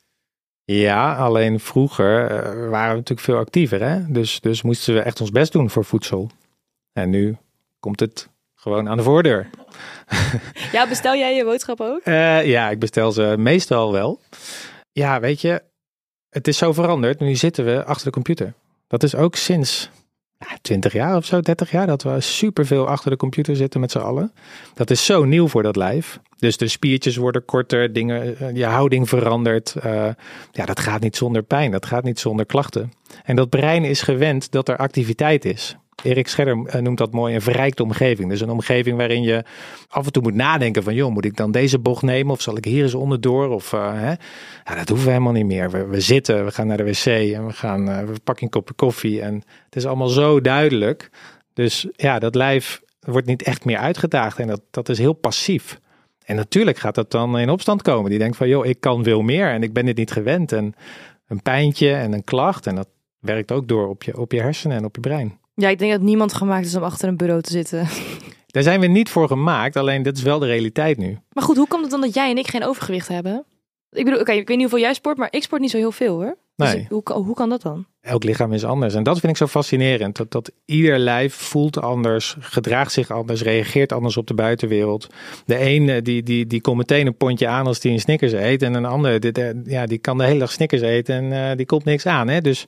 Ja, 0.64 1.16
alleen 1.16 1.60
vroeger 1.60 2.26
eh, 2.30 2.68
waren 2.68 2.90
we 2.90 2.96
natuurlijk 2.96 3.20
veel 3.20 3.36
actiever. 3.36 3.82
Hè? 3.82 4.12
Dus, 4.12 4.40
dus 4.40 4.62
moesten 4.62 4.94
we 4.94 5.00
echt 5.00 5.20
ons 5.20 5.30
best 5.30 5.52
doen 5.52 5.70
voor 5.70 5.84
voedsel. 5.84 6.30
En 6.92 7.10
nu 7.10 7.36
komt 7.80 8.00
het 8.00 8.28
gewoon 8.54 8.88
aan 8.88 8.96
de 8.96 9.02
voordeur. 9.02 9.50
Ja, 10.72 10.88
bestel 10.88 11.14
jij 11.14 11.36
je 11.36 11.44
boodschap 11.44 11.80
ook? 11.80 12.00
Eh, 12.00 12.46
ja, 12.46 12.70
ik 12.70 12.78
bestel 12.78 13.12
ze 13.12 13.34
meestal 13.38 13.92
wel. 13.92 14.20
Ja, 14.92 15.20
weet 15.20 15.40
je, 15.40 15.62
het 16.36 16.48
is 16.48 16.58
zo 16.58 16.72
veranderd. 16.72 17.20
Nu 17.20 17.34
zitten 17.34 17.64
we 17.64 17.84
achter 17.84 18.04
de 18.04 18.12
computer. 18.12 18.54
Dat 18.88 19.02
is 19.02 19.14
ook 19.14 19.36
sinds 19.36 19.90
ja, 20.38 20.46
20 20.62 20.92
jaar 20.92 21.16
of 21.16 21.24
zo, 21.24 21.40
30 21.40 21.70
jaar, 21.70 21.86
dat 21.86 22.02
we 22.02 22.20
superveel 22.20 22.88
achter 22.88 23.10
de 23.10 23.16
computer 23.16 23.56
zitten 23.56 23.80
met 23.80 23.90
z'n 23.90 23.98
allen. 23.98 24.32
Dat 24.74 24.90
is 24.90 25.04
zo 25.04 25.24
nieuw 25.24 25.48
voor 25.48 25.62
dat 25.62 25.76
lijf. 25.76 26.20
Dus 26.38 26.56
de 26.56 26.68
spiertjes 26.68 27.16
worden 27.16 27.44
korter, 27.44 27.92
dingen, 27.92 28.38
eh, 28.38 28.54
je 28.54 28.64
houding 28.64 29.08
verandert. 29.08 29.74
Eh, 29.74 30.08
ja, 30.52 30.64
dat 30.64 30.80
gaat 30.80 31.00
niet 31.00 31.16
zonder 31.16 31.42
pijn, 31.42 31.70
dat 31.70 31.86
gaat 31.86 32.04
niet 32.04 32.20
zonder 32.20 32.46
klachten. 32.46 32.92
En 33.24 33.36
dat 33.36 33.48
brein 33.48 33.84
is 33.84 34.02
gewend 34.02 34.50
dat 34.50 34.68
er 34.68 34.76
activiteit 34.76 35.44
is. 35.44 35.76
Erik 36.06 36.28
Scherder 36.28 36.66
eh, 36.66 36.80
noemt 36.80 36.98
dat 36.98 37.12
mooi 37.12 37.34
een 37.34 37.42
verrijkte 37.42 37.82
omgeving. 37.82 38.28
Dus 38.28 38.40
een 38.40 38.50
omgeving 38.50 38.96
waarin 38.96 39.22
je 39.22 39.44
af 39.88 40.06
en 40.06 40.12
toe 40.12 40.22
moet 40.22 40.34
nadenken 40.34 40.82
van... 40.82 40.94
joh, 40.94 41.12
moet 41.12 41.24
ik 41.24 41.36
dan 41.36 41.50
deze 41.50 41.78
bocht 41.78 42.02
nemen 42.02 42.32
of 42.32 42.40
zal 42.40 42.56
ik 42.56 42.64
hier 42.64 42.82
eens 42.82 42.94
onderdoor? 42.94 43.48
Of, 43.48 43.72
uh, 43.72 43.92
hè? 43.94 44.14
Dat 44.76 44.88
hoeven 44.88 45.06
we 45.06 45.12
helemaal 45.12 45.32
niet 45.32 45.46
meer. 45.46 45.70
We, 45.70 45.86
we, 45.86 46.00
zitten, 46.00 46.44
we 46.44 46.50
gaan 46.50 46.66
naar 46.66 46.76
de 46.76 46.84
wc 46.84 47.06
en 47.06 47.46
we, 47.46 47.52
gaan, 47.52 47.88
uh, 47.88 47.98
we 47.98 48.20
pakken 48.24 48.44
een 48.44 48.50
kopje 48.50 48.74
koffie. 48.74 49.20
En 49.20 49.34
het 49.64 49.76
is 49.76 49.86
allemaal 49.86 50.08
zo 50.08 50.40
duidelijk. 50.40 51.10
Dus 51.52 51.86
ja, 51.92 52.18
dat 52.18 52.34
lijf 52.34 52.82
wordt 53.00 53.26
niet 53.26 53.42
echt 53.42 53.64
meer 53.64 53.78
uitgedaagd. 53.78 54.38
En 54.38 54.46
dat, 54.46 54.60
dat 54.70 54.88
is 54.88 54.98
heel 54.98 55.12
passief. 55.12 55.80
En 56.24 56.36
natuurlijk 56.36 56.78
gaat 56.78 56.94
dat 56.94 57.10
dan 57.10 57.38
in 57.38 57.50
opstand 57.50 57.82
komen. 57.82 58.10
Die 58.10 58.18
denkt 58.18 58.36
van, 58.36 58.48
joh, 58.48 58.66
ik 58.66 58.80
kan 58.80 59.04
veel 59.04 59.22
meer 59.22 59.48
en 59.50 59.62
ik 59.62 59.72
ben 59.72 59.86
dit 59.86 59.96
niet 59.96 60.10
gewend. 60.10 60.52
En 60.52 60.74
een 61.28 61.42
pijntje 61.42 61.92
en 61.92 62.12
een 62.12 62.24
klacht. 62.24 62.66
En 62.66 62.74
dat 62.74 62.88
werkt 63.20 63.52
ook 63.52 63.68
door 63.68 63.88
op 63.88 64.02
je, 64.02 64.18
op 64.18 64.32
je 64.32 64.40
hersenen 64.40 64.76
en 64.76 64.84
op 64.84 64.94
je 64.94 65.00
brein. 65.00 65.38
Ja, 65.58 65.68
ik 65.68 65.78
denk 65.78 65.92
dat 65.92 66.00
niemand 66.00 66.32
gemaakt 66.34 66.66
is 66.66 66.74
om 66.76 66.82
achter 66.82 67.08
een 67.08 67.16
bureau 67.16 67.42
te 67.42 67.50
zitten. 67.50 67.86
Daar 68.46 68.62
zijn 68.62 68.80
we 68.80 68.86
niet 68.86 69.08
voor 69.08 69.28
gemaakt, 69.28 69.76
alleen 69.76 70.02
dit 70.02 70.16
is 70.16 70.22
wel 70.22 70.38
de 70.38 70.46
realiteit 70.46 70.98
nu. 70.98 71.18
Maar 71.32 71.44
goed, 71.44 71.56
hoe 71.56 71.68
komt 71.68 71.82
het 71.82 71.90
dan 71.90 72.00
dat 72.00 72.14
jij 72.14 72.30
en 72.30 72.38
ik 72.38 72.46
geen 72.48 72.64
overgewicht 72.64 73.08
hebben? 73.08 73.44
Ik 73.90 74.04
bedoel, 74.04 74.20
oké, 74.20 74.32
ik 74.32 74.48
weet 74.48 74.56
niet 74.56 74.70
hoeveel 74.70 74.84
jij 74.86 74.94
sport, 74.94 75.16
maar 75.16 75.28
ik 75.30 75.42
sport 75.42 75.60
niet 75.60 75.70
zo 75.70 75.76
heel 75.76 75.92
veel 75.92 76.14
hoor. 76.14 76.36
Dus 76.56 76.72
Nee. 76.72 76.86
hoe, 76.88 77.02
hoe 77.12 77.34
kan 77.34 77.48
dat 77.48 77.62
dan? 77.62 77.86
Elk 78.00 78.24
lichaam 78.24 78.52
is 78.52 78.64
anders. 78.64 78.94
En 78.94 79.02
dat 79.02 79.18
vind 79.18 79.32
ik 79.32 79.38
zo 79.38 79.46
fascinerend. 79.46 80.16
Dat, 80.16 80.30
dat 80.30 80.52
ieder 80.64 80.98
lijf 80.98 81.34
voelt 81.34 81.80
anders, 81.80 82.36
gedraagt 82.38 82.92
zich 82.92 83.10
anders, 83.10 83.42
reageert 83.42 83.92
anders 83.92 84.16
op 84.16 84.26
de 84.26 84.34
buitenwereld. 84.34 85.06
De 85.46 85.60
een 85.60 86.02
die, 86.04 86.22
die, 86.22 86.46
die 86.46 86.60
komt 86.60 86.76
meteen 86.76 87.06
een 87.06 87.16
pondje 87.16 87.48
aan 87.48 87.66
als 87.66 87.80
die 87.80 87.92
een 87.92 88.00
Snickers 88.00 88.32
eet. 88.32 88.62
En 88.62 88.74
een 88.74 88.84
ander 88.84 89.20
dit, 89.20 89.38
eh, 89.38 89.50
ja, 89.64 89.86
die 89.86 89.98
kan 89.98 90.18
de 90.18 90.24
hele 90.24 90.38
dag 90.38 90.52
Snickers 90.52 90.82
eten 90.82 91.14
en 91.14 91.50
eh, 91.50 91.56
die 91.56 91.66
komt 91.66 91.84
niks 91.84 92.06
aan. 92.06 92.28
Hè? 92.28 92.40
Dus 92.40 92.66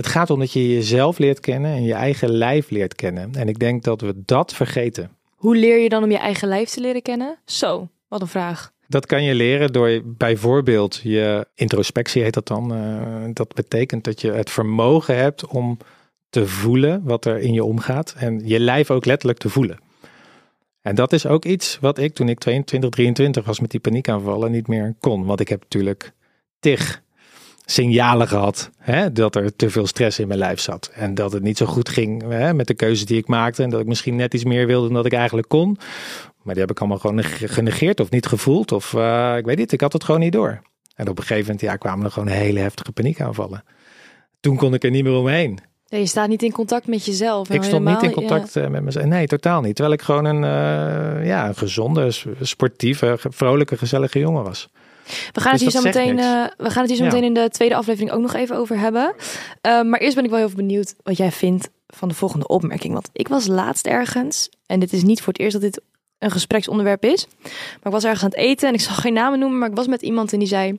het 0.00 0.08
gaat 0.08 0.30
om 0.30 0.38
dat 0.38 0.52
je 0.52 0.74
jezelf 0.74 1.18
leert 1.18 1.40
kennen 1.40 1.70
en 1.70 1.82
je 1.82 1.92
eigen 1.92 2.30
lijf 2.30 2.70
leert 2.70 2.94
kennen. 2.94 3.34
En 3.34 3.48
ik 3.48 3.58
denk 3.58 3.82
dat 3.82 4.00
we 4.00 4.22
dat 4.24 4.54
vergeten. 4.54 5.10
Hoe 5.34 5.56
leer 5.56 5.78
je 5.78 5.88
dan 5.88 6.02
om 6.02 6.10
je 6.10 6.18
eigen 6.18 6.48
lijf 6.48 6.68
te 6.68 6.80
leren 6.80 7.02
kennen? 7.02 7.38
Zo, 7.44 7.88
wat 8.08 8.20
een 8.20 8.26
vraag. 8.26 8.72
Dat 8.88 9.06
kan 9.06 9.22
je 9.22 9.34
leren 9.34 9.72
door 9.72 10.00
bijvoorbeeld 10.04 11.00
je 11.02 11.46
introspectie 11.54 12.22
heet 12.22 12.34
dat 12.34 12.46
dan. 12.46 12.76
Uh, 12.76 13.30
dat 13.32 13.54
betekent 13.54 14.04
dat 14.04 14.20
je 14.20 14.30
het 14.30 14.50
vermogen 14.50 15.16
hebt 15.16 15.46
om 15.46 15.78
te 16.30 16.46
voelen 16.46 17.02
wat 17.04 17.24
er 17.24 17.38
in 17.38 17.52
je 17.52 17.64
omgaat 17.64 18.14
en 18.18 18.40
je 18.44 18.60
lijf 18.60 18.90
ook 18.90 19.04
letterlijk 19.04 19.38
te 19.38 19.48
voelen. 19.48 19.78
En 20.82 20.94
dat 20.94 21.12
is 21.12 21.26
ook 21.26 21.44
iets 21.44 21.78
wat 21.80 21.98
ik 21.98 22.14
toen 22.14 22.28
ik 22.28 22.38
22, 22.38 22.90
23 22.90 23.44
was 23.44 23.60
met 23.60 23.70
die 23.70 23.80
paniekaanvallen 23.80 24.50
niet 24.50 24.68
meer 24.68 24.94
kon. 25.00 25.24
Want 25.24 25.40
ik 25.40 25.48
heb 25.48 25.60
natuurlijk 25.60 26.12
tig 26.60 27.02
signalen 27.70 28.28
gehad 28.28 28.70
hè, 28.78 29.12
dat 29.12 29.34
er 29.34 29.56
te 29.56 29.70
veel 29.70 29.86
stress 29.86 30.18
in 30.18 30.28
mijn 30.28 30.38
lijf 30.38 30.60
zat. 30.60 30.90
En 30.94 31.14
dat 31.14 31.32
het 31.32 31.42
niet 31.42 31.56
zo 31.56 31.66
goed 31.66 31.88
ging 31.88 32.22
hè, 32.28 32.54
met 32.54 32.66
de 32.66 32.74
keuzes 32.74 33.06
die 33.06 33.18
ik 33.18 33.26
maakte. 33.26 33.62
En 33.62 33.70
dat 33.70 33.80
ik 33.80 33.86
misschien 33.86 34.16
net 34.16 34.34
iets 34.34 34.44
meer 34.44 34.66
wilde 34.66 34.86
dan 34.86 34.94
dat 34.94 35.06
ik 35.06 35.12
eigenlijk 35.12 35.48
kon. 35.48 35.78
Maar 36.42 36.54
die 36.54 36.62
heb 36.62 36.70
ik 36.70 36.78
allemaal 36.78 36.98
gewoon 36.98 37.24
genegeerd 37.24 38.00
of 38.00 38.10
niet 38.10 38.26
gevoeld. 38.26 38.72
Of 38.72 38.92
uh, 38.92 39.36
ik 39.36 39.44
weet 39.44 39.56
niet, 39.56 39.72
ik 39.72 39.80
had 39.80 39.92
het 39.92 40.04
gewoon 40.04 40.20
niet 40.20 40.32
door. 40.32 40.62
En 40.94 41.08
op 41.08 41.18
een 41.18 41.24
gegeven 41.24 41.44
moment 41.44 41.60
ja, 41.60 41.76
kwamen 41.76 42.04
er 42.04 42.10
gewoon 42.10 42.28
hele 42.28 42.60
heftige 42.60 42.92
paniekaanvallen. 42.92 43.64
Toen 44.40 44.56
kon 44.56 44.74
ik 44.74 44.84
er 44.84 44.90
niet 44.90 45.04
meer 45.04 45.12
omheen. 45.12 45.58
Ja, 45.86 45.98
je 45.98 46.06
staat 46.06 46.28
niet 46.28 46.42
in 46.42 46.52
contact 46.52 46.86
met 46.86 47.04
jezelf. 47.04 47.50
Ik 47.50 47.62
stond 47.62 47.84
niet 47.84 48.02
in 48.02 48.12
contact 48.12 48.54
ja. 48.54 48.68
met 48.68 48.82
mezelf. 48.82 49.06
Nee, 49.06 49.26
totaal 49.26 49.60
niet. 49.60 49.74
Terwijl 49.74 49.96
ik 49.96 50.02
gewoon 50.02 50.24
een, 50.24 50.42
uh, 50.42 51.26
ja, 51.26 51.48
een 51.48 51.56
gezonde, 51.56 52.10
sportieve, 52.40 53.16
vrolijke, 53.18 53.76
gezellige 53.76 54.18
jongen 54.18 54.42
was. 54.42 54.68
We 55.32 55.40
gaan, 55.40 55.52
Dus 55.52 55.60
het 55.60 55.72
hier 55.72 55.80
zo 55.80 55.82
meteen, 55.82 56.18
uh, 56.18 56.44
we 56.56 56.70
gaan 56.70 56.82
het 56.82 56.88
hier 56.88 56.96
zo 56.96 57.04
Ja. 57.04 57.10
meteen 57.10 57.24
in 57.24 57.34
de 57.34 57.48
tweede 57.48 57.74
aflevering 57.74 58.12
ook 58.12 58.20
nog 58.20 58.34
even 58.34 58.56
over 58.56 58.78
hebben. 58.78 59.14
Uh, 59.66 59.82
maar 59.82 60.00
eerst 60.00 60.14
ben 60.14 60.24
ik 60.24 60.30
wel 60.30 60.38
heel 60.38 60.50
benieuwd 60.54 60.94
wat 61.02 61.16
jij 61.16 61.32
vindt 61.32 61.70
van 61.86 62.08
de 62.08 62.14
volgende 62.14 62.46
opmerking. 62.46 62.92
Want 62.92 63.10
ik 63.12 63.28
was 63.28 63.46
laatst 63.46 63.86
ergens, 63.86 64.48
en 64.66 64.80
dit 64.80 64.92
is 64.92 65.02
niet 65.02 65.18
voor 65.22 65.32
het 65.32 65.42
eerst 65.42 65.52
dat 65.52 65.62
dit 65.62 65.80
een 66.18 66.30
gespreksonderwerp 66.30 67.04
is. 67.04 67.26
Maar 67.42 67.52
ik 67.82 67.92
was 67.92 68.04
ergens 68.04 68.22
aan 68.22 68.28
het 68.30 68.38
eten 68.38 68.68
en 68.68 68.74
ik 68.74 68.80
zal 68.80 68.94
geen 68.94 69.12
namen 69.12 69.38
noemen, 69.38 69.58
maar 69.58 69.68
ik 69.68 69.76
was 69.76 69.86
met 69.86 70.02
iemand 70.02 70.32
en 70.32 70.38
die 70.38 70.48
zei... 70.48 70.78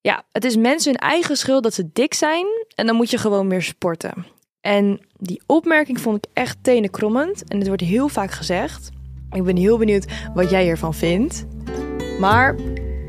Ja, 0.00 0.24
het 0.32 0.44
is 0.44 0.56
mensen 0.56 0.90
hun 0.90 1.00
eigen 1.00 1.36
schuld 1.36 1.62
dat 1.62 1.74
ze 1.74 1.88
dik 1.92 2.14
zijn 2.14 2.46
en 2.74 2.86
dan 2.86 2.96
moet 2.96 3.10
je 3.10 3.18
gewoon 3.18 3.46
meer 3.46 3.62
sporten. 3.62 4.26
En 4.60 5.00
die 5.18 5.42
opmerking 5.46 6.00
vond 6.00 6.16
ik 6.16 6.30
echt 6.32 6.56
tenenkrommend 6.62 7.44
en 7.48 7.58
het 7.58 7.66
wordt 7.66 7.82
heel 7.82 8.08
vaak 8.08 8.30
gezegd. 8.30 8.88
Ik 9.32 9.42
ben 9.42 9.56
heel 9.56 9.78
benieuwd 9.78 10.04
wat 10.34 10.50
jij 10.50 10.62
hiervan 10.62 10.94
vindt. 10.94 11.44
Maar 12.20 12.54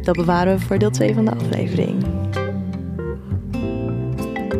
dat 0.07 0.15
bewaren 0.15 0.57
we 0.57 0.65
voor 0.65 0.77
deel 0.77 0.89
2 0.89 1.13
van 1.13 1.25
de 1.25 1.31
aflevering. 1.31 2.05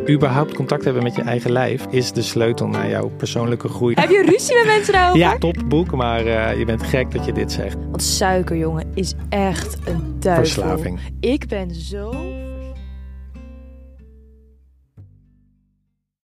Überhaupt 0.10 0.54
contact 0.54 0.84
hebben 0.84 1.04
met 1.04 1.16
je 1.16 1.22
eigen 1.22 1.52
lijf 1.52 1.86
is 1.90 2.12
de 2.12 2.22
sleutel 2.22 2.68
naar 2.68 2.90
jouw 2.90 3.10
persoonlijke 3.10 3.68
groei. 3.68 3.96
Heb 4.00 4.10
je 4.10 4.24
ruzie 4.26 4.56
met 4.56 4.66
mensen 4.66 4.94
daarover? 4.94 5.20
Ja, 5.20 5.38
topboek, 5.38 5.92
maar 5.92 6.26
uh, 6.26 6.58
je 6.58 6.66
bent 6.66 6.84
gek 6.84 7.12
dat 7.12 7.26
je 7.26 7.34
dit 7.34 7.52
zegt. 7.52 7.76
Want 7.76 8.04
suiker, 8.04 8.58
jongen, 8.58 8.92
is 8.94 9.14
echt 9.30 9.78
een 9.86 10.16
duivel. 10.20 10.46
Verslaving. 10.46 11.00
Ik 11.20 11.48
ben 11.48 11.76
zo 11.76 12.12